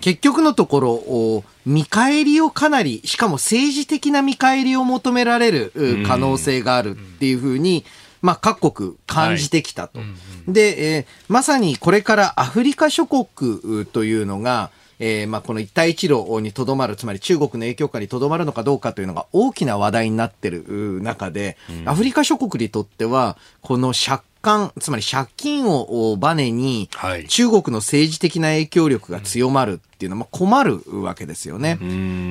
[0.00, 5.72] 結局のところ、見返りをかなり、しかも政治的な見返りを求められる
[6.06, 7.84] 可能性があるっていうふうに、
[8.20, 10.00] まあ、各国感じてきたと。
[10.00, 10.04] は
[10.48, 26.88] い、で、えー、まさにこれからアフリカ諸国というのが、えー、まあ、この一帯一路にとどまる、つまり中国の影響下にとどまるのかどうかというのが大きな話題になってる中で、うん、アフリカ諸国にとっては、この借款、つまり借金をバネに、
[27.28, 31.78] 中国の政治的な影響力が強まるっていうのは困るわけですよね。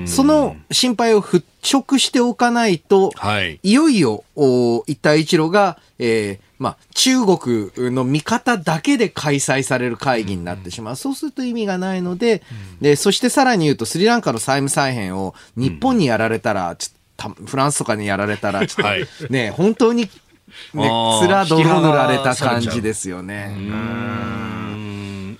[0.07, 4.23] その心配を払拭しておかないと、はい、いよいよ
[4.87, 10.95] 一帯一路が、えーまあ、中国の見方だけで開催される会議になってしまう。
[10.95, 12.41] そうすると意味がないので、
[12.81, 20.09] で、そしてさらに言うと、スリランカの債務再編を日本にやられたら、ちょっと、フランスとかにやられたら、ちょっと、ね、本当に、
[20.73, 20.89] ね、
[21.21, 23.55] つら泥塗られた感じですよね。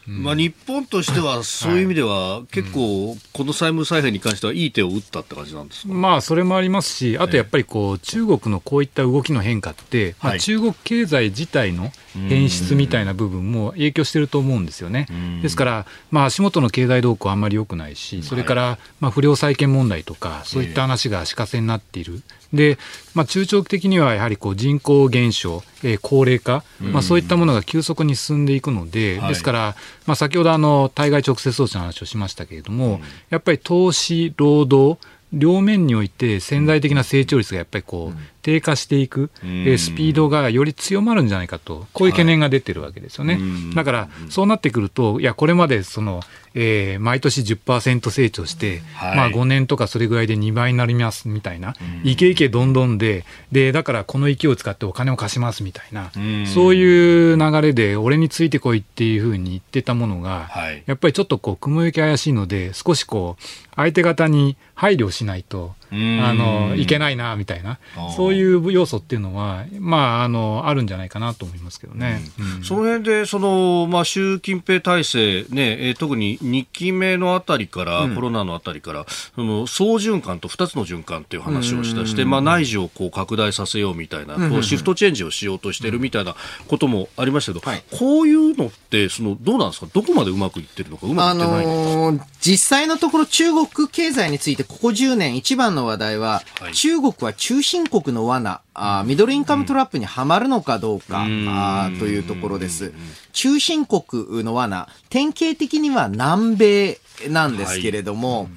[0.08, 11.91] まあ、日本としてはそういう意味では、結構、この債務再編に関してはいい手を打ったって感じなんですか、まあ、それもありますし、あとやっぱりこう、中国のこういった動きの変化って、まあ、中国経済自体の
[12.30, 15.08] 変質みたいな部分も影響してると思うんですよね。
[15.41, 22.21] ですから、まあ、足元の経済動向あんまり良くないし、それから、まあ、不良債権問題とか、そういった話が足かせになっている。
[22.53, 22.77] で、
[23.13, 34.99] まあ、中長期的にはやはりこう人口減少、えー、高齢化、まあ、そういったものが急速に進んでいくので、ですから、まあ、先ほどあの対外直接措置の話をしましたけれども、やっぱり投資、労働、
[35.33, 43.39] 両面において潜在的な成長率がやっぱりこう低下していく、スピードがより強まるんじゃないかと、こういう懸念が出てるわけですよね。
[43.76, 46.21] だから、そうなってくると、いや、これまでその、
[46.60, 56.12] えー、毎年10%成長して、はい、まあ5年とかそれぐらいで2倍になりますみたいな、いけいけどんどんで、で、だからこの勢いを使ってお金を貸しますみたいな、
[56.47, 63.43] そういう流れで、俺についてこいっていうふうに言ってたものが、はい、やっぱりちょっとこう、雲行き怪しいので、少しこう、
[63.76, 67.80] 相手方に配慮しないと、あの、いけないな、みたいな、
[68.15, 72.21] そういう要素っていうのは、まあ、あの、あるんじゃないかなと思いますけどね。
[72.58, 86.36] うん、その辺で、その、まあ、習近平体制、ね、えー、特に2期目のあたりから、うん、コロナのあたりから、その、総循環と2つの循環っていう話をしたして、まあ、内需をこう拡大させようみたいな、こうシフトチェンジをしようとしてるみたいな
[86.67, 89.88] こともありましたけど、はい、こういうのって、その、どうなんですか？
[89.93, 91.80] どこまでうまくいってるのか、うまくいってないのか。
[91.82, 102.93] あのー、実際のところ中国経済についてここ10年一番の話題は、はい、中国は中心国の罠、あミドルインカムトラップにはまるのかどうか、うん、あというところです。
[103.31, 108.47] 中心国の罠、典型的には南米なんですけれども、はい。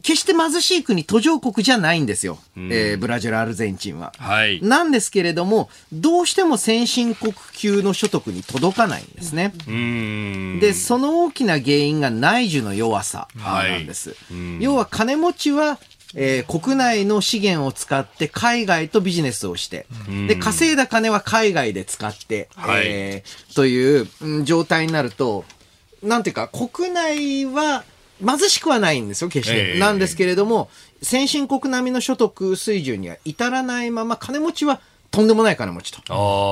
[0.00, 2.38] 決して貧しい国、途上国じゃないんですよ。
[2.56, 4.62] うん、えー、ブラジル、アルゼンチンは、はい。
[4.62, 9.52] なんですけれども、どうしても先進国級の所得に届かないんですね。
[10.60, 14.10] で、その大きな原因が内需の弱さなんです。
[14.10, 14.14] は
[14.60, 15.80] い、要は金持ちは
[16.14, 19.86] えー、国内の資源を使って海外とビジネスをして、
[20.28, 25.44] で、稼いだ金は海外で使って、はい、えー、という、うん、状態になると、
[26.02, 27.84] なんていうか、国内は
[28.24, 29.72] 貧しくはないんですよ、決して。
[29.72, 30.68] えー、なんですけれども、
[31.02, 34.80] 先進国並みの所得水準には至らないまま、金持ちは
[35.12, 36.00] とんでもない金持ちと。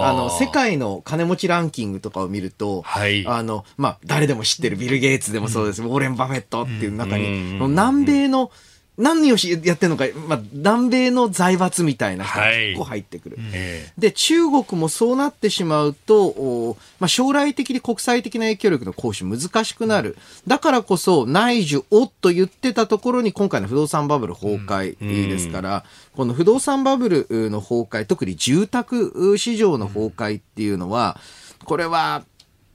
[0.05, 7.25] あの、世界の金持ちランキングとかを見ると、はい、あの、まあ、誰でも知ってるビル・ゲイツでもそうです、うん、ウォーレン・バフェットっていう中に、
[7.59, 8.51] うん、南米の、
[9.01, 13.37] 何をしやってるのか、まあ、南米の財閥みたいな人が結構入ってくる。
[13.37, 20.17] はい、で、中国もそうなってしまうと、まあ、将来的に国際的な影響力の行使難しくなる。
[20.47, 24.97] だからこそ、内需をと言ってたところに今回の不動産バブル崩壊
[25.29, 25.83] ですから、うん、
[26.17, 31.19] この不動産バブルの崩壊、特に住宅市場の崩壊っていうのは、
[31.65, 32.25] これは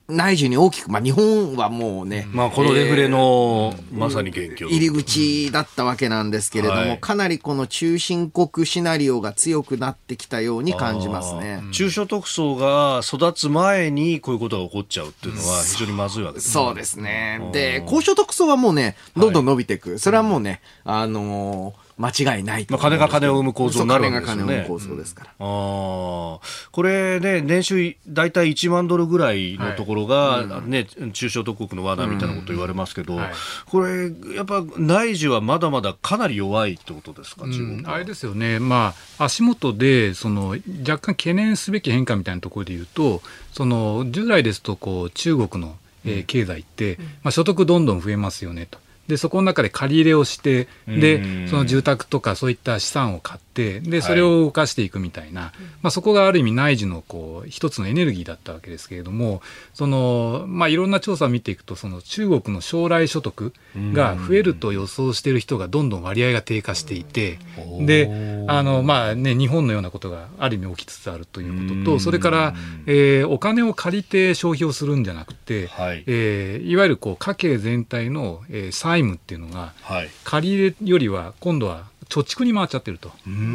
[0.08, 11.64] 内需に大きく、まあ、日本はもうね、まあ、このデフレの、まさに入り口だったわけなんですけれども、はい、かなりこの中心国シナリオが強くなってきたように感じますね。
[11.72, 16.54] 中所得層が育つ前にこういうことが起こっちゃうっていうのは、非常にまずいわけですね。
[16.54, 17.50] そうですね。
[17.52, 19.90] で、高所得層はもうね、どんどん伸びていく。
[19.92, 24.42] はい、それはもうね、あのー間違いないまあ、金が金を生む構造になるわけですよね。
[24.42, 25.30] 金が金を生む構造ですから。
[25.40, 26.40] うん、あ
[26.76, 33.20] これね、年収大体1万ドルぐらいのところが、はい、ね、中小特国の罠みたいなこと言われますけど、うん。
[33.22, 33.32] はい、
[33.66, 43.22] これ、やっぱ内需はまだまだかなり弱いってことですか、うん、あれですよね、まあ、足元でその若干懸念すべき変化みたいなところで言うと、
[43.54, 48.78] その従来ですとこう中国のえー、経済って、まあ、所得どんどん増えますよねと。
[49.08, 55.52] でそこの中で借り入れをしてでその住宅とかそういった資産を買ってでそれを動かしていくみたいな、はい、
[55.82, 59.42] まあ、そこがある意味内需のこう一つのエネルギーだったわけですけれども
[59.74, 63.54] その、まあ、いろんな調査を見ていくとその中国の将来所得
[63.94, 67.40] が増えると予想している人がどんどん割合が低下していて
[67.82, 72.54] であの、まあね、日本のようなことがある意味起きつつあるということとそれから、
[72.86, 83.12] えー、お金を借りて消費をするんじゃなくて、はい、えー、いわゆるこう家計全体の、えー、債務っていうのが、はい、借り入れよりは今度は貯蓄に回っちゃってると、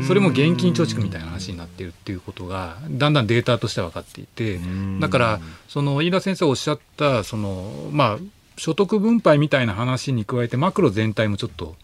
[0.07, 4.61] それも現金貯蓄みたいな話になっているっていうことが、だんだんデータとして分かっていて、
[4.99, 8.19] だから、その飯田先生おっしゃった、そのまあ、
[8.61, 11.77] 所得分配みたいな話に加えて、マクロ全体もちょっと、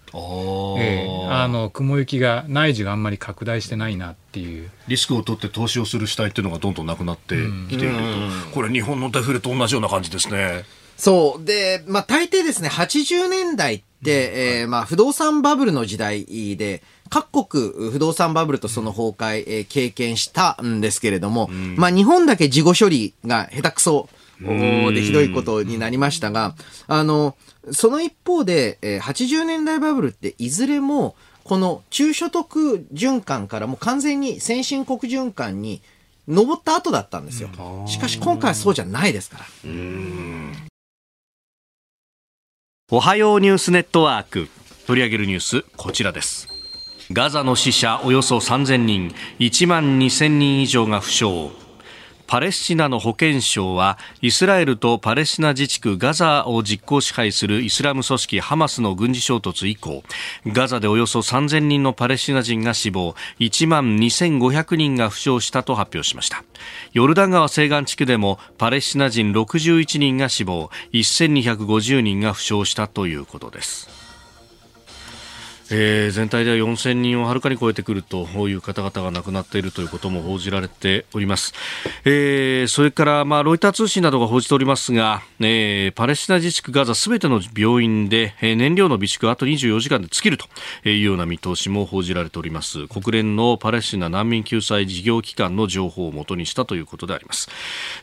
[0.78, 4.70] えー、あの雲行きが、内需があんまり拡大してないなっていう。
[4.86, 7.36] リスクを取って投資をする主体っていうのがどんどんなくなって
[7.70, 10.64] きていると、これ、日本のデフレと同じような感じですね。
[10.96, 11.44] そう。
[11.44, 24.08] で、まあ、大抵ですね、80年代って、うん、えー、まあ、不動産バブルの時代で、各国不動産バブルとその崩壊、えー、経験したんですけれども、うん、まあ、日本だけ事後処理が下手くそ
[24.40, 26.54] でひどいことになりましたが、
[26.86, 27.36] あの、
[27.72, 35.80] その一方で、えー、80年代バブルっていずれも、この中所得循環からもう完全に先進国循環に
[36.26, 37.50] 登った後だったんですよ。
[37.86, 39.44] しかし今回はそうじゃないですから。
[42.88, 44.48] おはようニュースネットワーク。
[44.86, 46.46] 取り上げるニュースこちらです。
[47.10, 49.12] ガザの死者およそ3000人。
[49.40, 51.24] 1万2000人以上が負傷。
[52.26, 60.02] パレスチナの保健省はイスラエルとパレスチナ自治区ガザを実効支配するイスラム組織ハマスの軍事衝突以降
[60.46, 66.44] ガザでおよそ3000人のパレスチナ人が死亡1万2500人が負傷したと発表しました。
[66.92, 74.05] ヨルダン川西岸地区でもパレスチナ人61人が死亡1250人が負傷したということです。
[75.70, 81.52] えー、全体では4000人をはるかに超えてくるという方々が亡くなっているということも報じられております、
[82.04, 90.46] えー、それから、まあ、ロイター通信などが報じておりますが、えー、パレスチナ自治区ガザすべての病院で、えー、燃料の備蓄あと24時間で尽きると
[90.88, 92.86] いうような見通しも報じられております。
[92.88, 97.48] 国連のパレスチナ難民救済事業機関の情報をもとにしたということであります。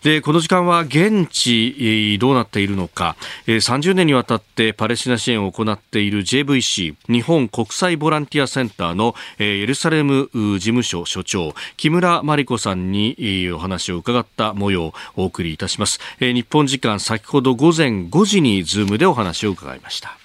[0.03, 3.16] でこの時間は現地どうなっているのか、
[3.47, 20.17] えー、30年にわたってパレスチナ支援を行っている JVC 日本国際ボランティアセンターの、えー、エルサレム事務所所長木村真理子さんにお話を伺った模様をお送りいたします、えー、日本時間先ほど午前5時にズームでお話を伺いました。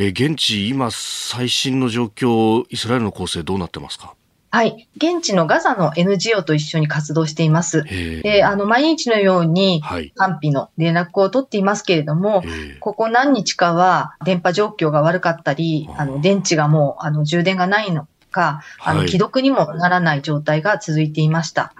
[0.00, 4.14] え、現地、今、最新の状況、イスラエルの攻勢、どうなってますか？
[4.50, 4.88] はい。
[4.96, 7.84] 現地のガザの NGO と一緒に活動しています。
[7.84, 9.82] で、あの、毎日のように、
[10.16, 12.42] 安否の連絡を取っていますけれども、
[12.80, 21.72] ここ何日かは電波状況が悪かったり、あの、電池がもう、あの、充電がないのか、あの、既読にもならない状態が続いていました。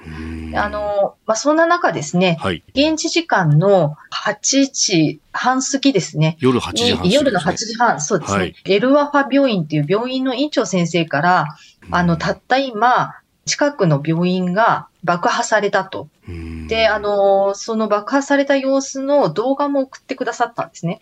[0.54, 6.36] あの、まあ、そんな中ですね、はい、現地時間の8時半過ぎですね。
[6.40, 8.38] 夜8時半、ね、夜の8時半、そうですね。
[8.38, 11.46] はい、エルワファ病院っていう病院の院長先生から、
[11.90, 13.14] あの、たった今、
[13.44, 16.08] 近くの病院が爆破されたと。
[16.68, 21.00] で、あの、その爆破された様子の動画も送ってくださったんですね。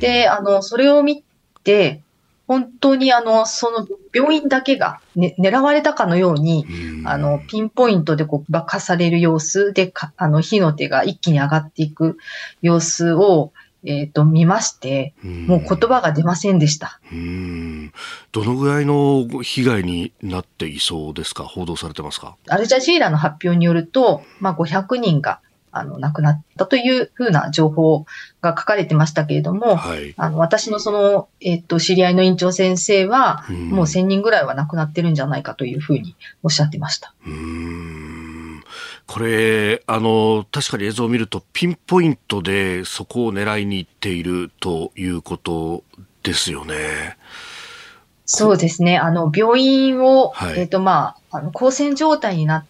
[0.00, 1.22] で、あの、それを見
[1.62, 2.00] て、
[2.46, 6.66] 本当にあの、その病院だけが、ね、狙われたかのように、
[7.06, 12.18] あの、ピンポイントでこう爆破される様子であの、火の手が一気に上がっていく
[12.60, 13.52] 様子を、
[13.84, 17.00] えっ、ー、と、見まして、もう言葉が出ませんでした。
[18.32, 21.44] どのぐらいの被害になっていそうですか？
[21.44, 22.36] 報道されてますか？
[22.48, 25.40] アルジャジーラの発表によると、まあ、500人が
[25.74, 28.06] あの、亡くなったというふうな情報
[28.40, 36.14] が書かれてましたけれども、はい、あの、私のその、えっ、と、知り合いの院長先生は、もう1000人ぐらいは亡くなってるんじゃないかというふうに
[36.44, 37.12] おっしゃってました。
[37.26, 38.33] うん
[39.06, 45.84] これ、あの、確かに映像を見ると、ピンポイントでそこを狙いに行っているということ
[46.22, 47.16] ですよね。
[48.26, 48.98] そうですね。
[48.98, 52.66] あの、病院を、はい、えっ、と、まあ、あの、交戦状態になっ、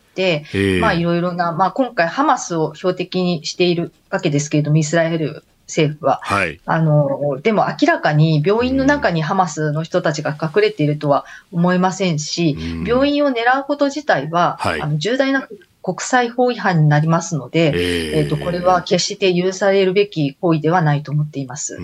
[0.80, 6.20] まあいろいろな、まあ今回ハマスを標的にしているわけですけれども、イスラエル政府は。
[6.22, 6.60] はい。
[6.64, 15.48] あの、でも明らかに病院の中にハマスの人たちが隠れているとは思えませんし、うん、病院を狙うこと自体は、はい、あの重大な
[15.84, 21.78] 国際法違反になりますので、えー、えーとこれは決して許されるべき行為ではないと思っています。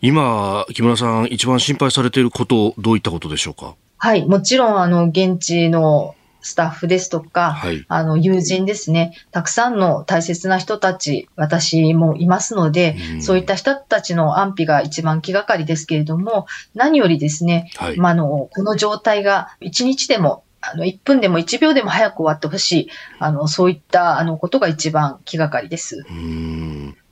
[0.00, 3.76] 今、木村さん、一番心配されていること、どういったことでしょうか？
[3.98, 22.90] はい、もちろん、あの、現地のスタッフですとか、はい、あの、友人ですね、たくさんの大切な人たち、私もいますので、うん、そういった人たちの安否が一番気がかりですけれども、何よりですね、はい、まあ、の、この状態が一日でもあの、1分でも1秒でも早く終わってほしい。
[23.18, 26.04] あの、そういった、あの、ことが一番気がかりです。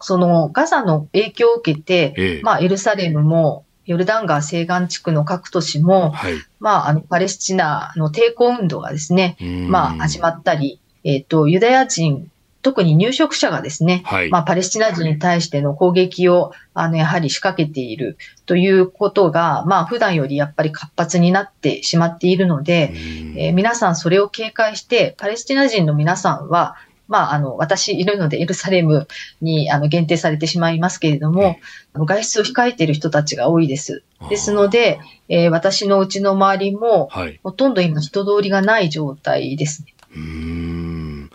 [0.00, 9.36] その、ガザの影響を受けて、ええ、まあ、エルサレムも、ヨルダン川西岸地区の各都市も、はい、まあ、あの、パレスチナの抵抗運動がですね、
[9.68, 12.30] まあ、始まったり、えっ、ー、と、ユダヤ人、
[12.62, 22.92] 特に入植者がですね、はい、まあ、パレスチナ人に対しての攻撃を、あの、やはり仕掛けているということが、まあ、普段よりやっぱり活発になってしまっているので、
[23.36, 29.08] えー、皆さんそれを警戒して、パレスチナ人の皆さんは、まあ、あの、私いるのでエルサレム
[29.40, 31.58] にあの限定されてしまいますけれども、
[31.94, 34.02] 外出を控えている人たちが多いです。
[34.28, 39.94] ですので、えー、私のうちの周りも、はい、ほとんど今人通りがない状態ですね。
[40.16, 41.30] うん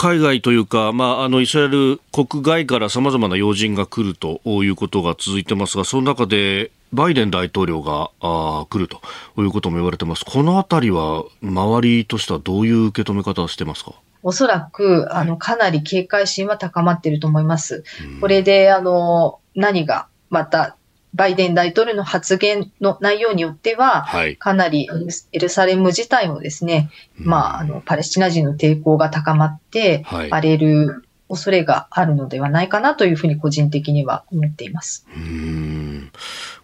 [0.00, 9.00] 海外というか、まあ、あのイスラエル国外からさまざまな要人が来るということが続いてますが、その中でバイデン大統領があ来ると
[9.42, 10.24] いうことも言われてます。
[10.24, 13.92] このあたりは、周りとしてはどういう受け止め方をしてますか？
[14.22, 17.84] おそらく、あの、かなり警戒心は高まっていると思います。
[18.20, 20.76] これで、あの、何が、また、
[21.14, 24.88] バイデン大統領の発言の内容によっては、はい、かなり
[25.32, 35.06] エルサレム自体もですね、まあ、あの、パレスチナ人の抵抗が高まって、荒れる恐れがあるのではないかなというふうに個人的には思っています。
[35.14, 36.10] うん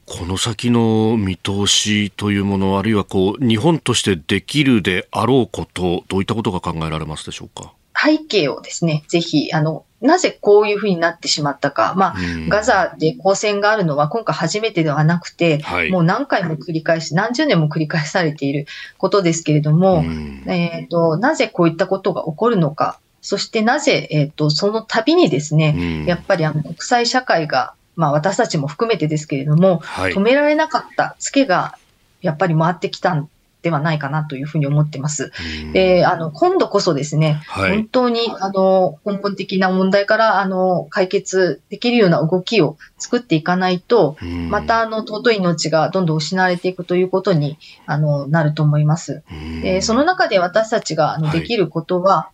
[0.06, 7.72] この先の見通しというもの、あるいはこう日本としてできるであろうこと、どういったことが考えられますでしょうか？
[7.96, 11.94] 背景をですね、ぜひ、あの、なぜこういうふうになってしまったか。
[11.96, 12.14] まあ、
[12.48, 18.66] ガザで交戦があるのは今回初めてではなくて、はい、もう何回も繰り返し、何十年も繰り返されている
[18.98, 20.04] ことですけれども、
[20.46, 22.98] えっ、ー、と、なぜこういったことが起こるのか。
[23.22, 31.78] そしてなぜ、えっ、ー、と、その度にですね、やっぱりあの国際社会がまあ私たちも含めてですけれども、はい、止められなかったツケが
[32.20, 33.28] やっぱり回ってきたん
[33.64, 35.32] ではないかなというふうに思ってます。
[35.72, 44.18] で、あの、今度こそですね、はい、本当に、あの、根本的な問題から、あの、解決できるような動きを作っていかないと、
[44.50, 47.56] また、あの、尊い命がどんどん失われていくということに、
[47.86, 49.22] あの、なると思います。
[49.62, 52.30] で、その中で私たちが、あの、できることは、は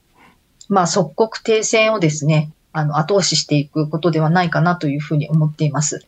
[0.69, 6.05] い、まあ、即刻停戦をですね、あの、後押ししていくことではないかなというふうに思っています。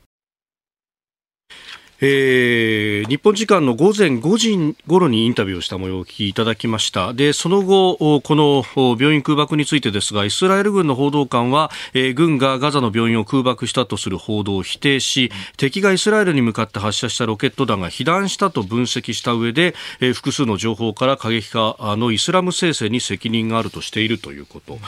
[2.05, 7.15] えー、日本時間の午前5時頃にインタビューをした模様をお聞きいただきました。
[7.15, 8.65] でその後この
[8.99, 24.81] 病院空爆についてですがイスラエル軍の報道官は、えー、軍がガザの病院を空爆したとする報道を否定し敵がイスラエルに向かって発射したロケット弾が被弾したと分析した上で、えー、複数の情報から過激化のイスラム聖戦に責任があるとしているということ、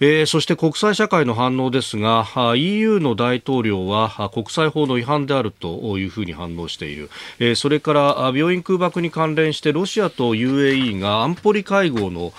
[0.00, 12.32] えー、そして国際社会の反応ですが EU の大統領は国際法の違反であるというふうに反応動している、えー、それから病院空爆に関連してロシアと UAE が安保理会合の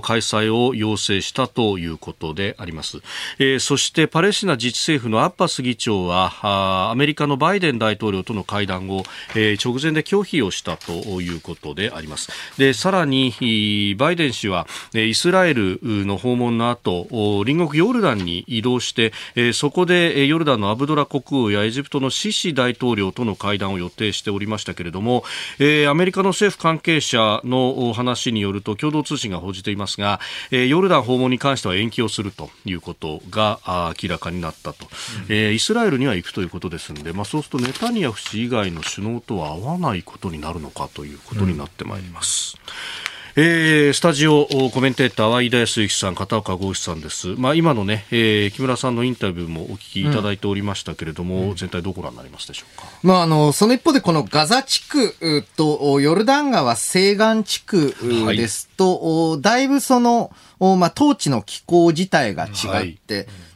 [0.00, 2.98] 開催を要請したということであります、
[3.38, 9.04] えー、そしてパレスチナ自治政府のアッバス議長はアメリカのバイデン大統領との会談を、
[9.34, 12.30] えー、直前で拒否をしたということであります。
[12.58, 19.12] でさらにバイデン氏はイスラエルの訪問の後隣国ヨルダンに移動して
[19.52, 25.24] そこでヨルダンのアブドラ国王やエジプトのシシ大統領との会談談を予定しておりましたけれども、
[25.58, 33.60] えー、アメリカの政府関係者の話によると共同通信が報じていますが、えー、ヨルダン訪問に関しては延期をするということが
[34.00, 34.86] 明らかになったと、
[35.28, 42.56] うん、えー、イスラエルには行くということですので、まあ、そうするとネタニヤフ氏以外の首脳とは会わないことになるのかということになってまいります。
[43.02, 43.07] うん
[43.40, 47.36] えー、スタジオコメンテーターは飯田康之さん、片岡剛志さんです。
[47.36, 52.88] まあ、今のね、えー、木村さんのインタビューもお聞きいただいておりましたけれども、うん、全体どうご覧になりますでしょうか？
[53.04, 57.94] まあ、あの、その一方でこのガザ地区とヨルダン川西岸地区
[58.34, 62.98] ですと、はい、だいぶその、まあ、統治の機構自体が違って、はい、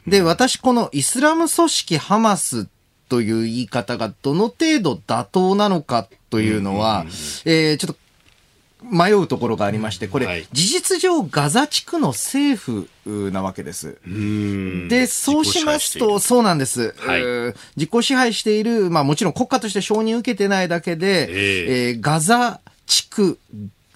[0.07, 2.69] で、私このイスラム組織ハマス
[3.09, 7.03] という言い方がどの程度妥当なのかというのは、
[7.43, 8.02] えー、ちょっと
[8.91, 13.97] 迷うところがありまして、これ、はい、事実上ガザ地区の政府なわけです。
[14.89, 17.21] で、そうしますと、そうなんです、はい、
[17.75, 23.39] 自己支配している、まあもちろん国家として承認を受けてないだけで、えー、えー、ガザ地区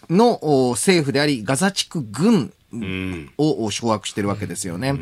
[0.10, 0.40] の
[0.72, 2.54] 政府であり、ガザ地区軍
[3.38, 4.96] を掌握してるわけですよね。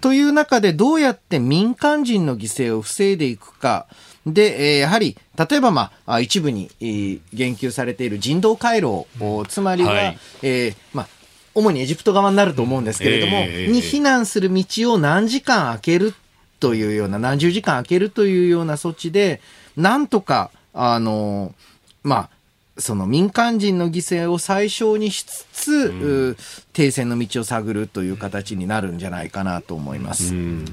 [0.00, 3.86] という中でどうやって民間人の犠牲を防いでいくか。
[4.26, 9.06] で、えー、やはり、例えば、まあ、一部に、えー、言及されている人道回廊、
[9.48, 11.08] つまりは、はい、えー、まあ、
[11.54, 16.14] 主にエジプト側になると思うんですけれども、えー、に避難する道を何時間空ける
[16.58, 19.40] というような、何十時間空けるというような措置で、
[19.76, 21.54] なんとか、あの、
[22.02, 22.30] まあ、
[22.78, 26.36] その民間人の犠牲を最小にしつつ、うん、
[26.72, 30.34] 停戦の道を探るという形になるんじゃないかなと思います。
[30.34, 30.64] うん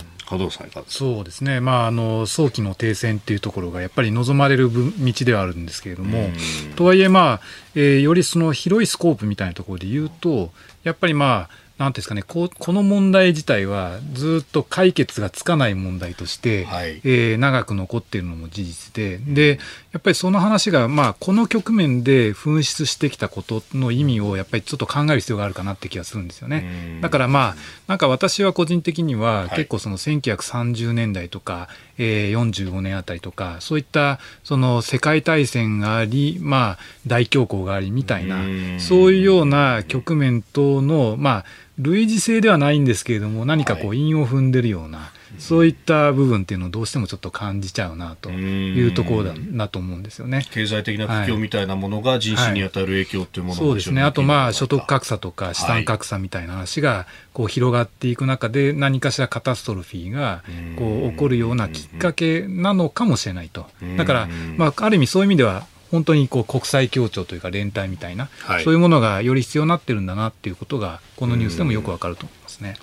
[0.87, 6.29] そうですね、まあ、あの早期の停戦っていうところがやっぱり望まれる道ではあるんですけれども、
[6.75, 7.41] とはいえ、まあ
[7.75, 10.51] えー、よりその広いスコープみたいなところで言うと、
[10.83, 19.59] やっぱりまあ、なんですかねここの問題自体はずっと解決がつかない問題として、はい、えー、長く残っているのも事実でで
[19.91, 26.99] やっぱりその話が、まあ、この局面で噴出してきたことの意味をやっぱりちょっと考える必要があるかなって気がするんですよね。
[27.01, 27.55] だからまあ
[27.87, 31.67] なんか私は個人的には結構その1930年代とか、
[31.97, 38.39] えー、45年あたりとかそういったその世界大戦があり、まあ、大恐慌がありみたいな
[38.79, 41.45] そういうような局面とのまあ
[41.79, 50.45] 類似性ではないんですけれども何かこう韻を踏んでるような、はい、そういった部分っていうのをどうしてもちょっと感じちゃうなというところだなと思うんですよね。
[50.51, 53.41] 経済的な苦境みたいなものが人種に与える影響ってい。
[53.41, 54.01] うもの、はい、そうですね。
[54.01, 60.43] あとまあ所得格差とか資産格差みたいな話がこう広がっていく中で何かしらカタストロフィーが
[60.77, 63.67] こう起こるようなきっかけなのかもしれないと。
[63.97, 72.77] だから、まあ、ある意味そういう意味では本当にこう国際協調というか連帯みたいな、はい、そういうものがより必要になってるんだなっていうことがこのニュースでもよくわかると思いますね。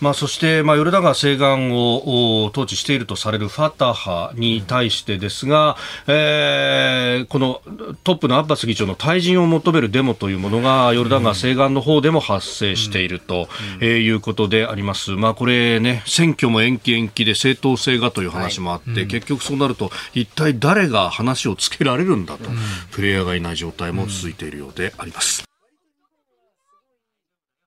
[0.00, 7.60] まあ、そして、まあ、ヨルダ川西岸を統治しているとされるファタハに対してですが、えー、この
[8.02, 13.48] トップのアッバス議長の退陣を求めるデモというものがヨルダ川西岸の方でも発生していると、
[13.80, 15.12] うん、えー、いうことであります。
[15.12, 22.58] まあ、これね、選挙も延期延期で正当性がという話もあって、はいうん、結局そうなると一体誰が話をつけられるんだと、うん、
[22.90, 25.44] プレイヤーがいない状態も続いているようであります。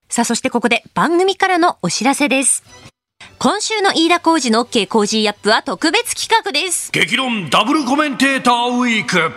[0.09, 2.63] さあ、そしてここで番組からのお知らせです。
[3.38, 6.91] 今週の飯田浩二の OK 工事アップは特別企画です。
[6.91, 9.31] 激論ダブルコメンテーターウィーク。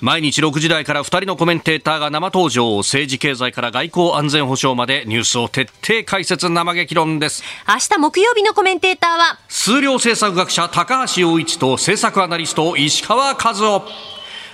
[0.00, 13.84] 毎日6時台から2人のコメンテーターが生登場政治経済から外交安全保障までニュースを徹底解説生激論です明日木曜日のコメンテーターは数量政策学者高橋洋一と政策アナリスト石川和夫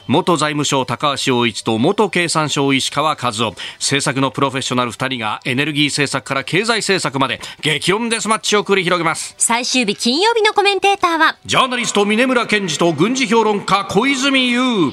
[0.08, 3.54] 元財務省高橋洋一と元経産省石川和夫。
[3.78, 9.34] 政策のプロフェッショナル2人がエネルギー政策から経済政策まで激音デスマッチを繰り広げます。
[9.36, 14.92] 最終日金曜日のコメンテーターはジャーナリスト峰村健二と軍事評論家小泉悠。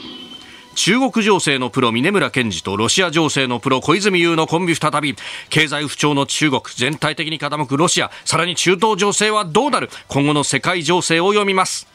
[0.76, 5.16] 中国情勢のプロ峰村健二とロシア情勢のプロ小泉悠のコンビ再び
[5.52, 9.92] 経済不調の中国全体的に傾くロシアさらに中東情勢はどうなる？
[10.08, 11.88] 今後の世界情勢を読みます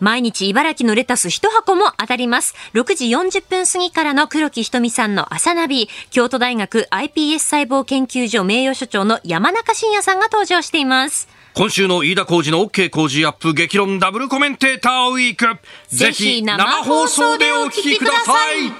[0.00, 2.54] 毎日茨城のレタス一箱も当たります。
[2.74, 11.28] 6時40分過ぎからの黒木ひとみさんの朝ナビ、京都大学 iPS 細胞研究所名誉所長の山中伸也さんが登場しています。
[11.54, 15.58] 今週の飯田浩二の OK 工事アップ激論ダブルコメンテーターウィーク。
[15.88, 18.72] ぜひ生放送でお聞きください。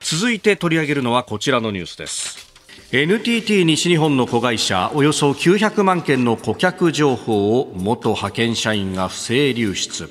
[0.00, 2.43] 続いて取り上げるのはこちらのニュースです。
[2.96, 10.08] NTT 西日本の子会社およそ900万件の顧客情報を元派遣社員が不正流出。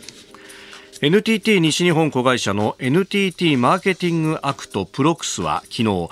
[1.02, 6.10] NTT 西日本子会社の NTT マーケティングアクトプロクスは昨日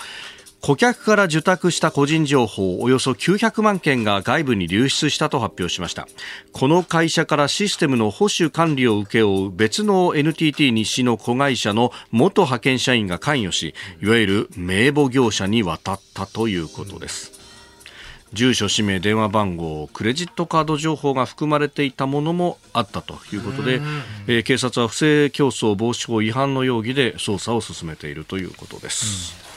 [0.62, 6.08] 顧客から受託した個人情報およそ900万件が外部に流出したと発表しました。
[6.52, 17.42] この会社からシステムの保守管理を請け負う別の NTT 日誌の子会社の元派遣社員が関与しいわゆる名簿業者に渡ったということです。
[18.34, 23.82] 住所、氏名、電話番号、クレジットカード情報が含まれていたものもあったということで、
[24.28, 29.51] えー、警察は不正競争防止法違反の容疑で捜査を進めているということです。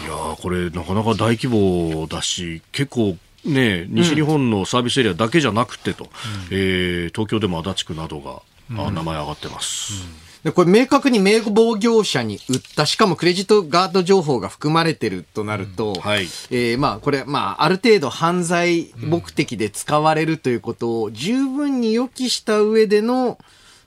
[0.00, 6.10] うん、いやこれなかなか大規模だし結構ね、西日本のサービスエリアだけじゃなくてと、うん、
[6.50, 10.04] えー、東京でも足立区などが、うん、名前上がってます。
[10.04, 10.30] うん。
[10.44, 23.38] で、これ明確に名簿業者に売った、しかもクレジットガード情報が含まれてるとなると、うん、はい、えー、まあ、これ、まあ、ある程度犯罪目的で使われるということを十分に予期した上での、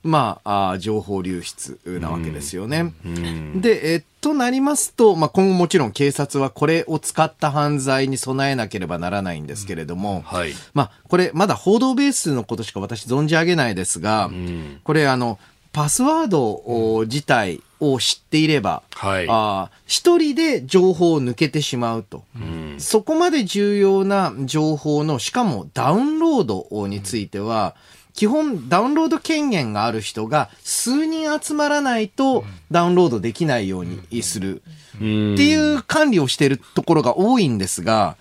[0.03, 2.93] まあ、あ情報流出なわけですよね。
[3.05, 10.21] うん、で、えー、となりますと、まあ、今後もちろん警察はこれを使った犯罪に備えなければならないんですけれども、うん。
[10.23, 15.39] はい、まあ、これまだ報道ベースのことしか私存じ上げないですが、うん、これあの、
[15.71, 27.75] パスワード自体を知っていれば、はい、あ一人で情報を抜けてしまうと、うん、そこまで重要な情報の、しかもダウンロードについては、
[28.13, 34.61] 基本ダウンロード権限がある人が数人集まらないとダウンロードできないようにする。
[34.95, 38.15] っていう管理をしているところが多いんですが、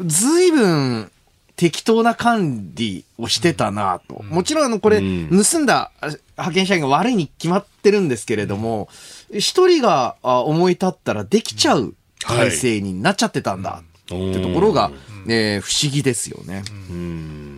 [0.00, 1.10] 随分
[1.56, 4.22] 適当な管理をしてたなと。
[4.22, 8.88] もちろんあの、これ、盗んだ派遣社員が悪いに決まってるんですけれども、
[9.32, 14.92] 一人が思い立ったらできちゃう体制になっちゃってたんだってところが、
[15.24, 16.62] ね、不思議ですよね。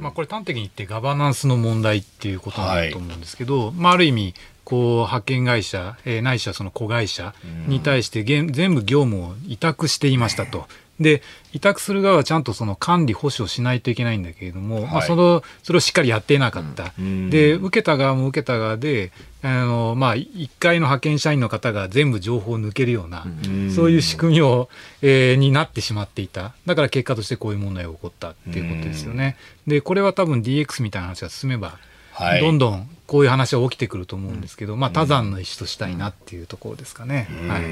[0.00, 4.34] まあ、これ端的に言ってガバナンスの問題っていうことなんだと思うんですけど、はい、まあ、ある意味、
[4.70, 7.34] こう派遣会社、えー、ないしはその子会社
[7.66, 10.66] に対して全部業務を委託していましたと。
[11.00, 11.22] で
[11.54, 19.10] 委託する側はちゃんとその管理保守をしないといけないんだけれども、はい、まあ、そのそれをしっかりやっていなかった、うん、で受けた側も受けた側で
[19.42, 24.68] あの、まあ、1階の派遣社員の方が全部情報を抜けるような、うん、そういう仕組みを、
[25.00, 26.52] えー、になってしまっていた。
[26.66, 29.36] だから結果としてこういう問題が起こったっていうことですよね。
[29.66, 31.78] でこれは多分 DX みたいな話が進めば
[32.20, 37.62] はい、どんどんこういう話は起きてくると思うんですけど、まあ、多山の石としたいなっていうところですかね、はい。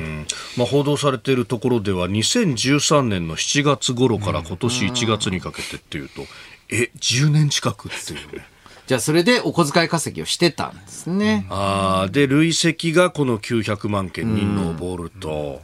[0.59, 6.22] まあ、報道されているところでは2013年の7月頃から今年1月にかけてっていうと、
[6.70, 8.46] え10年近くっていうね。
[8.88, 11.46] じゃあそれでお小遣い稼ぎをしてたんですね。
[11.51, 15.62] あで累積がこの900万件に上ると。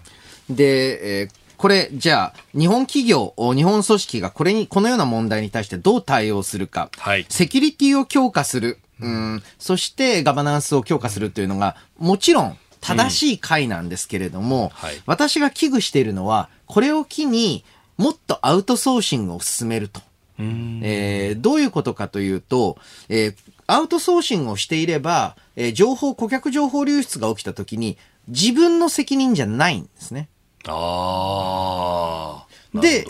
[0.48, 6.90] で、えーこれ、じゃあ、日本企業、日本組織がこれに、このような問題に対してどう対応するか。
[6.98, 7.24] はい。
[7.30, 8.78] セキュリティを強化する。
[9.00, 9.42] うん。
[9.58, 17.64] そして、ガバナンスを強化するというのが、もちろん、正しい回なんですけれども、うんはい、私が危惧しているのは、これを機に
[17.96, 20.02] もっとアウトソーシングを進めると。
[20.38, 22.76] えー、どういうことかというと、
[23.08, 23.36] えー、
[23.68, 27.96] アウトソーシングをしていれば、えー、情報、顧客情報流出が起きたときに、
[28.28, 30.28] 自分の責任じゃないんですね。
[30.72, 32.44] あ
[32.74, 32.80] あ。
[32.80, 33.06] で、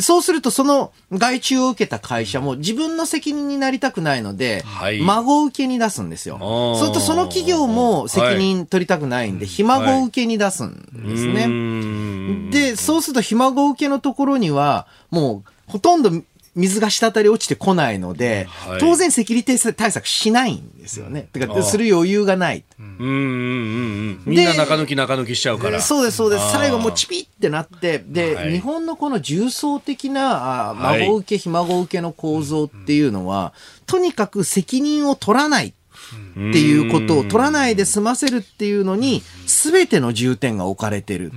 [0.00, 6.38] そうするとその外注を受けた会社も自分の責任になりたくないので、はい、孫受けに出すんですよ。
[6.40, 10.74] そうするとその企業も責任取りたくないんで、ひ孫受けに出すん
[11.06, 11.46] ですね。
[11.46, 16.10] はい、で、そうするとひ孫受けのところには、もうほとんど
[16.56, 21.28] 水が滴り落ちてこないので、はい、当然セキュリティ対策しないんですよね。
[21.32, 22.64] だから、する余裕がない。
[22.80, 24.22] うんうんうんうん。
[24.24, 25.80] みんな中抜き中抜きしちゃうから。
[25.82, 26.52] そうです、そうです。
[26.52, 33.52] 最後もうチピってなって、で、はい、日本のこの重層的な、あ孫受け、ひ孫受けの構造っていうのは、
[33.84, 35.72] とにかく責任を取らないっ
[36.52, 41.32] ていうことを取らないで済ませるっていうのに、すべての重点が置かれてる。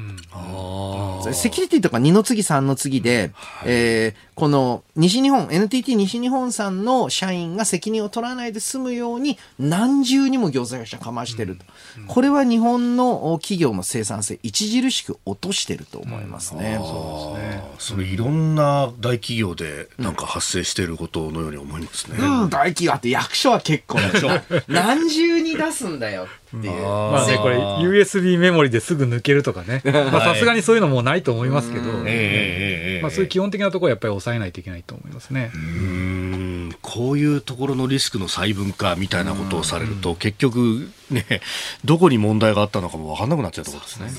[1.33, 11.65] セキュリティとか2の次3の次で、はい、えー、この西日本、NTT 西日本さんの社員が責任を取らないで済むように何重にも業者がかましてると、
[11.97, 16.77] うんうん、これは日本の企業の生産性著しく落としてると思いますね。
[16.79, 17.63] うん、そうですね。
[17.79, 22.17] それいろんな大企業でなんか発生していることのように思いますね。
[22.17, 24.29] うん、大企業って役所は結構でしょ。
[24.69, 26.27] 何重に出すんだよ
[26.57, 26.81] っていう。
[26.81, 29.81] まあね、これ USB メモリですぐ抜けるとかね。
[29.85, 35.51] さすがにそういうのもないと思いますけど、まあそういう基本的なところはやっぱり抑えないといけないと思いますね。
[35.53, 36.75] うん。
[36.81, 41.41] こういうところのリスクの細分化みたいなことをされると、結局ね、
[41.85, 44.11] どこに問題があったのかも分かんなくなっちゃうところですね。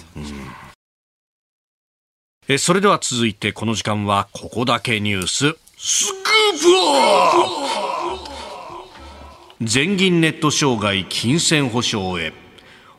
[2.48, 5.56] えそれでは続いてこの時間はここだけニュース。
[5.76, 7.30] スクープア
[8.16, 8.24] ッ
[9.60, 9.64] プ！
[9.64, 12.32] 全銀ネット障害金銭保証へ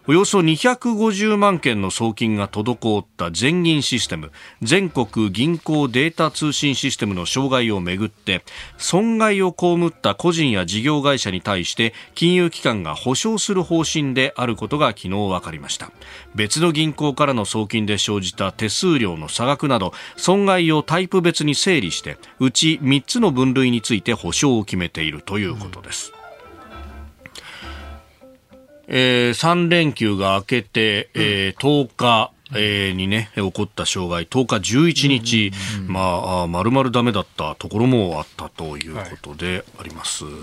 [0.08, 4.32] およそ250万件の送金が滞った全銀システム
[4.64, 8.44] 全国銀行データ通信システムの障害をめぐって
[8.80, 15.92] 損害を被った個人や事業会社に対して金融機関が補償する方針であることが昨日分かりました。
[16.34, 26.12] 別の銀行からの送金で生じた手数料の差額など損害をタイプ別に整理してうち3つの分類について補償を決めているということです、
[28.94, 40.26] えー、3連休が明けて、えー、10日、えー、にね、起こった障害、10日、11日、うんうん、まあ、まるまるダメだったところもあったということであります。
[40.26, 40.34] はい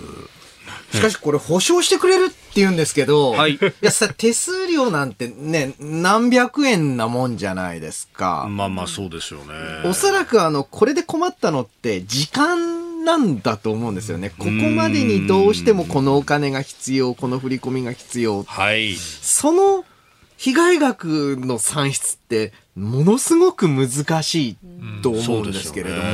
[0.92, 3.54] しかしこれ保証してくれるって言うんですけど、はい。
[3.54, 8.46] いやさ、手数料なんてね、何百円なもんじゃないですか。
[8.48, 9.54] まあまあそうですよね。
[9.84, 14.28] おそらくあの、これで困ったのって時間なんだと思うんですよね。
[14.30, 18.42] ここまでにどうしてもこのお金が必要、この振り込みが必要。
[18.42, 18.96] はい。
[18.96, 19.86] その
[20.36, 24.56] 被害額の算出ってものすごく難しい
[25.02, 26.12] と思うんですけれども、うんね、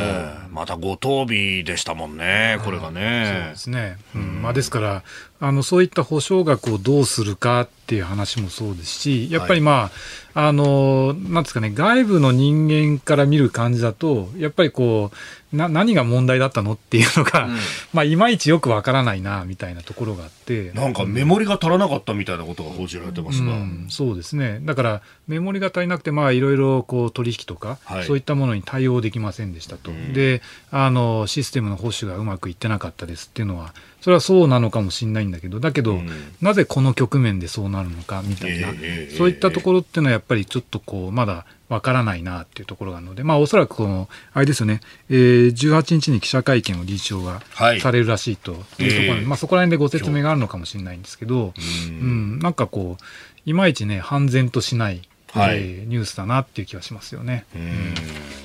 [0.50, 3.42] またご当日でしたもんね、これがね。
[3.44, 5.02] そうですね、うんまあ、ですから
[5.40, 9.92] あのそういった保証額をどうするかっていう話もそうですしやっぱりまあ、はい、
[10.34, 15.16] あのなんですかね外部の人間から見る感じだとやっぱりこう
[15.56, 17.56] な何が問題だったのっていうのが、うん、
[17.94, 20.72] まあいまいちよくわからないなみたいなところがあって。
[20.74, 24.60] なんかメモリが足らなかったみたいなことが報じられてますが、うん、そうですね。
[24.62, 33.72] だからメモリが足りなくてまあいろいろこう取引とか、はい、そういったものに対応できませんでしたと、うん、であのシステムの保守がうまくいってなかったですっていうのは
[34.04, 35.98] それはそうなのかもしれないんだけどだけど、
[36.42, 47.40] なぜこの局面でそうなるのかみたいな、えー、そういったところっていうのはやっぱりちょっとこうまだわからないなっていうところがあるので、まあ、おそらくこの、あれですよね、えー、18日に記者会見を理事長が
[47.80, 51.54] されるらしいというところで、はい、まあ、そこら辺でご説明があるのかもしれないんですけど、
[51.88, 53.02] うん、なんかこう、
[53.46, 55.00] いまいちね、判然としない、
[55.30, 57.46] はい、えー、ニュースだなっていう気はしますよね。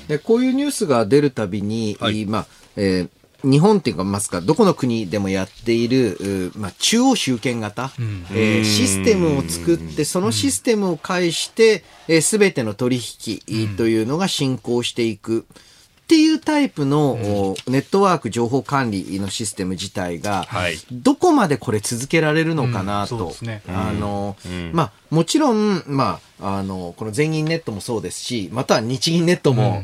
[0.08, 2.48] でこういうニュースが出るたびに、はい、まあ
[2.78, 3.10] えー
[3.44, 11.84] 日本っていうか、ますか、どこの国でもやっている、まあ、中央集権型、うん、えー、システムを作って、そのシステムを介して、
[12.22, 15.46] す、べ、ての取引というのが進行していく。
[15.50, 17.14] っていうタイプの、
[17.68, 23.36] うん、ネットワーク情報管理のシステム自体が、はい、どこまでこれ続けられるのかなと。
[23.40, 23.48] うん。
[23.48, 29.84] ね、あの、うん、まあ、もちろん、まあ、あの、この全銀ネットもそうですし、または日銀ネットも、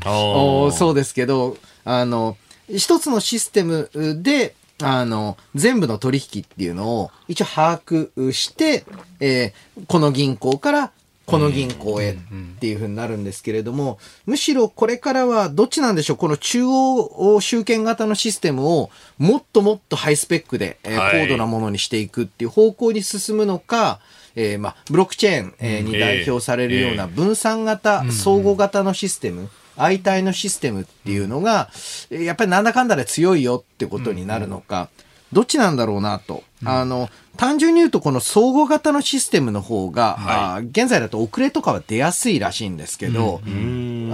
[0.72, 2.38] そうですけど、あの、
[2.70, 3.90] 一つのシステム
[4.22, 8.84] で、あの、全部の取引っていうのを一応把握して、
[9.20, 10.92] えー、この銀行から
[11.26, 12.16] この銀行へっ
[12.60, 13.98] ていうふうになるんですけれども、
[14.28, 16.18] むしろこれからはどっちなんでしょう？
[16.18, 24.00] この中央集権型のシステムをもっともっとハイスペックで、えー、高度なものにしていくっていう方向に進むのか、
[24.36, 31.70] えー、まあ、ブロックチェーン、えー、に代表されるような分散型、相互型のシステム、相対のシステムっていうのが、
[32.10, 34.90] やっぱりなんだかんだで強いよってことになるのか、
[35.34, 36.44] どっちなんだろうなと。
[36.64, 43.48] あの、単純に言うとこの相互型のシステムの方が、現在だと遅れとかは出やすいらしいんですけど、あ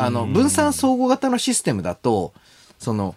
[0.09, 2.33] の、分散相互型のシステムだと、
[2.79, 3.15] その、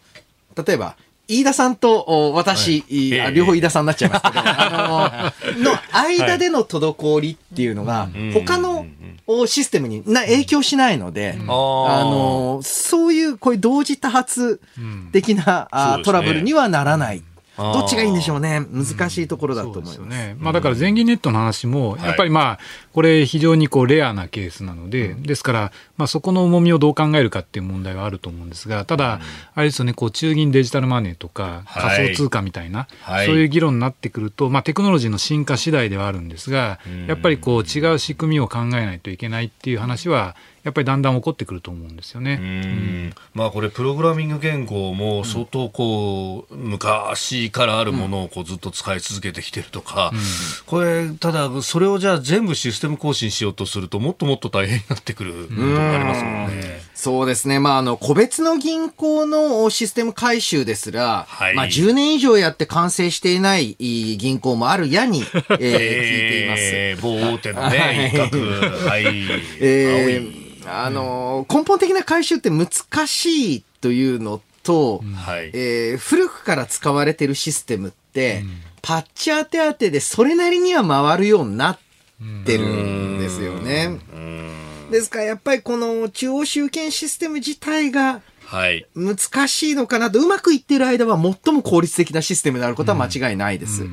[0.67, 2.81] 例えば、飯田さんと私、
[3.20, 8.87] はい、両方飯田さんになっちゃいますけど、 あの、の間での滞りっていうのが、他の
[9.47, 14.61] システムにな影響しないので、あの、そういう、こういう同時多発
[15.12, 17.22] 的な、うん、トラブルにはならない。
[17.57, 20.01] どっちがいいんでしょうね、難しいところだと思います。
[20.01, 20.37] うん、ね。
[20.39, 22.59] まあ、だから全銀ネットの話も、やっぱりまあ、
[22.93, 29.21] これ、非常にこうレアなケースなので、ですから、まあ、そこの重みをどう考えるかっていう問題はあると思うんですが、ただ、
[29.55, 32.89] あれですよね、こう中銀デジタルマネーとか、仮想通貨みたいな、
[33.27, 40.35] そういう議論になってくると、まあ、テクノロジーの進化次第ではあるんですが、やっぱりこう違う仕組みを考えないといけないっていう話は、
[40.65, 42.39] やっぱりだんだん起こってくると思うんですよね。
[42.41, 50.21] うん、まあこれプログラミング言語も相当こう、昔からあるものをこうずっと使い続けてきてるとか、うん、
[50.65, 56.81] これただそれをじゃあ全部システム更新しようとするともっともっと大変になってくるとありますもんね。
[56.95, 57.61] そうですね。
[57.61, 66.62] まああの個別の銀行のシステム改修ですら、はい、まあ10年以上やって完成していない銀行もあるやに、えー、 聞いています。
[66.62, 68.39] えー、某大手のね、一角、
[68.89, 69.05] はい、
[69.61, 72.69] えーあの、根本的な回収って難
[73.07, 78.51] しいというのと、はい、えー、古くから使われてるシステムって、うん、
[78.83, 81.79] パッチ当て当てでそれなりには回るようになっ
[82.45, 83.99] てるんですよね。
[84.91, 93.87] ですからやっぱりこの中央集権システム自体がはい、難しいのかなと、うまくいってる間は最も効率的なシステムであることは間違いないです。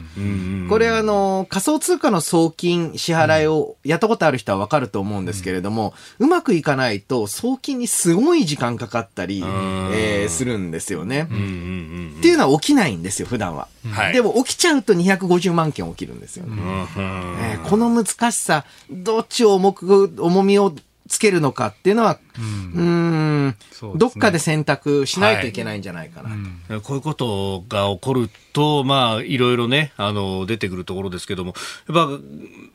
[0.69, 11.23] これあの、仮想通貨の送金、支払いをやったことある人はわかると思うんですけれども、うまくいかないと送金にすごい時間かかったり、えー、するんですよね。
[11.23, 13.67] っていうのは起きないんですよ、普段は。
[13.91, 16.61] はい、でも起きちゃうと250万件起きるんですよね。
[16.97, 20.73] えー、この難しさ、どっちを重く、重みを
[21.07, 23.47] つけるのかっていうのは、うん、うん。
[23.47, 23.55] ね、
[23.95, 26.29] どっかで選択しないといけないんじゃないかな。
[26.67, 26.73] と。
[26.73, 31.53] はい、こういうことが起こると、まあ、いろいろね、あの、出てくるところですけども、
[31.89, 32.19] やっぱ、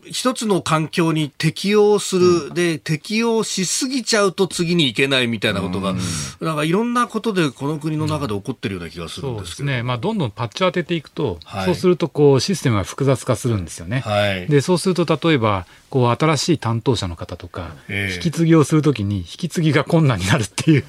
[0.04, 5.98] 一つの環境に適応する、うん、で、適応しすぎちゃうと次に行けないみたいなことが、うん、
[6.40, 9.68] なんかいろんなことでこの国の中で起こってるような気がするんですけど。
[9.68, 9.82] ね。
[9.82, 14.00] まあ、どんどんパッチを当てていくと、はい、そうすると、こう、システムが複雑化するんですよね。
[14.00, 20.84] はい、で、そうすると、例えば、こう、新しい担当者の方とか、えー、引き継ぎをするときに、引き継ぎが困難になるっていう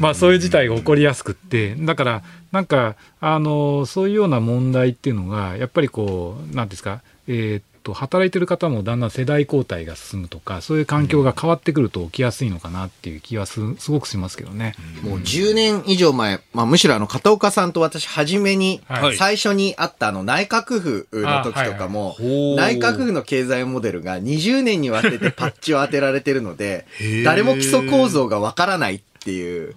[0.00, 14.74] まあ、そういう事態が起こりやすくって、だから、なんか、あの、そういうような問題っていうのが、やっぱりこう、なんですか、えー、と働いてる方もだんだん世代交代が進むとかそういう環境が変わってくると起きやすいのかなっていう気はすすごくしますけどね。
[15.02, 18.80] もう10年以上前、まあ、むしろあの片岡さんと私初めに、
[19.16, 22.16] 最初にあったあの内閣府の時とかも、
[22.56, 26.86] 内閣府の経済モデルが20年にわたってパッチを当てられてるので
[27.24, 29.74] 誰も基礎構造がわからないっていう。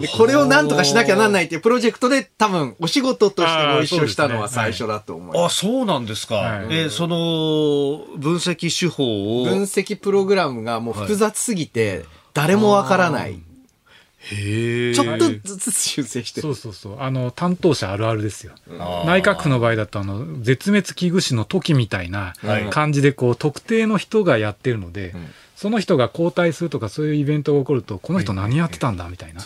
[0.00, 5.66] で、これをなんとかしなきゃなんないっていうプロジェクトで多分お仕事としてご一緒したのは最初だと思います。
[5.66, 6.34] あ、そうなんですか。
[6.36, 9.44] はい、え、その分析手法を？
[9.44, 13.40] 分析プログラムがもう複雑すぎて、誰もわからない。
[14.28, 17.00] へちょっとずつ修正してそうそうそう。
[17.00, 18.54] あの、担当者あるあるですよ。
[19.06, 22.34] 内閣府の場合だと、あの、絶滅危惧種の時みたいな
[22.70, 25.14] 感じで、こう、特定の人がやってるので、
[25.54, 29.42] その人が交代するとかそういうイベントが起こると、この人何やってたんだみたいな。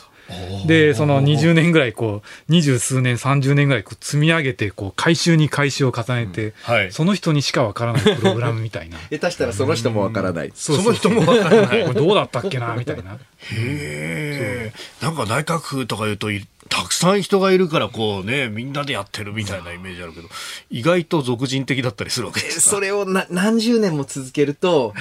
[0.66, 8.98] で、その20年ぐらい、こう、二十数年、30年ぐらいこう積み上げて、こう、回収に回収を重ねて、うんはい、その人にしかわからないプログラムみたいな。
[9.10, 10.52] 下手したらその人もわからない。
[10.54, 11.86] その人もわからない。
[11.86, 13.14] これどうだったっけな、 みたいな。
[13.14, 14.72] へえ。
[15.00, 16.28] なんか内閣府とか言うと、
[16.68, 20.28] たくさん人がいるからこうねみんなでやってるみたいなイメージあるけど
[20.70, 24.94] 意外と俗人的だったりするわけです それをな何十年も続けると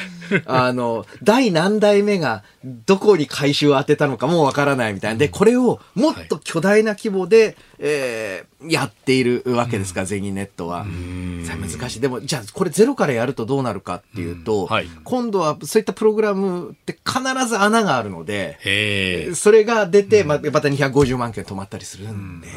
[0.45, 5.17] あの第何代目がどこに回収を当てたのかもわからないみたいな。
[5.17, 10.85] でこれをもっと巨大な規模で、はい、えー、やっているわけですか、うん、ゼニネットは。
[10.85, 12.01] 難しい。
[12.01, 22.47] でもじゃあこれゼロからやるとどうなるかっていうと、うんはい、今度はそういったプログラムって必ず穴があるのでそれが出て、ままた250万件止まったりするんで、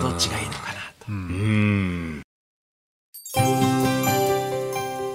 [0.00, 1.04] どっちがいいのかなと。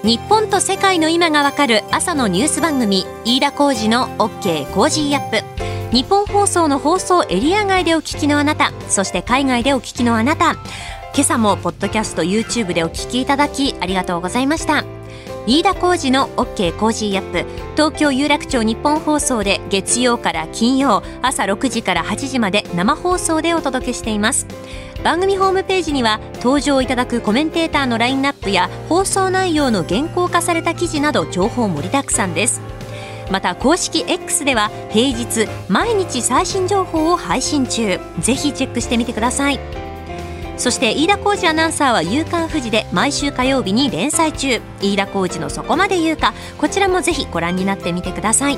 [0.02, 5.93] 日本と世界の今がわかる朝のニュース番組飯田浩司の OK コージーアップ。
[5.93, 10.54] ニッポン放送の放送エリア外でお聞きのあなたそして海外でお聞きのあなた。
[11.14, 14.86] 今朝もポッドキャスト YouTube でお聞きいただきありがとうございました。
[15.47, 17.45] 飯田浩司の OK コージーアップ。
[17.74, 24.47] 東京有楽町ニッポン放送で月曜から金曜朝6時から8時まで生放送でお届けしています。
[25.04, 32.62] 番組ホームページには登場いただくコメンテーターのラインナップや放送内容の原稿化された記事など情報盛りだくさんです。
[33.32, 38.00] また公式 X では平日毎日最新情報を配信中。
[38.20, 39.60] ぜひチェックしてみてください。
[40.58, 44.60] そして飯田浩二アナウンサーは「夕刊富士」で毎週火曜日に連載中。
[44.82, 48.58] 飯田浩二のそこまで言うかこちらもぜひご覧になってみてください。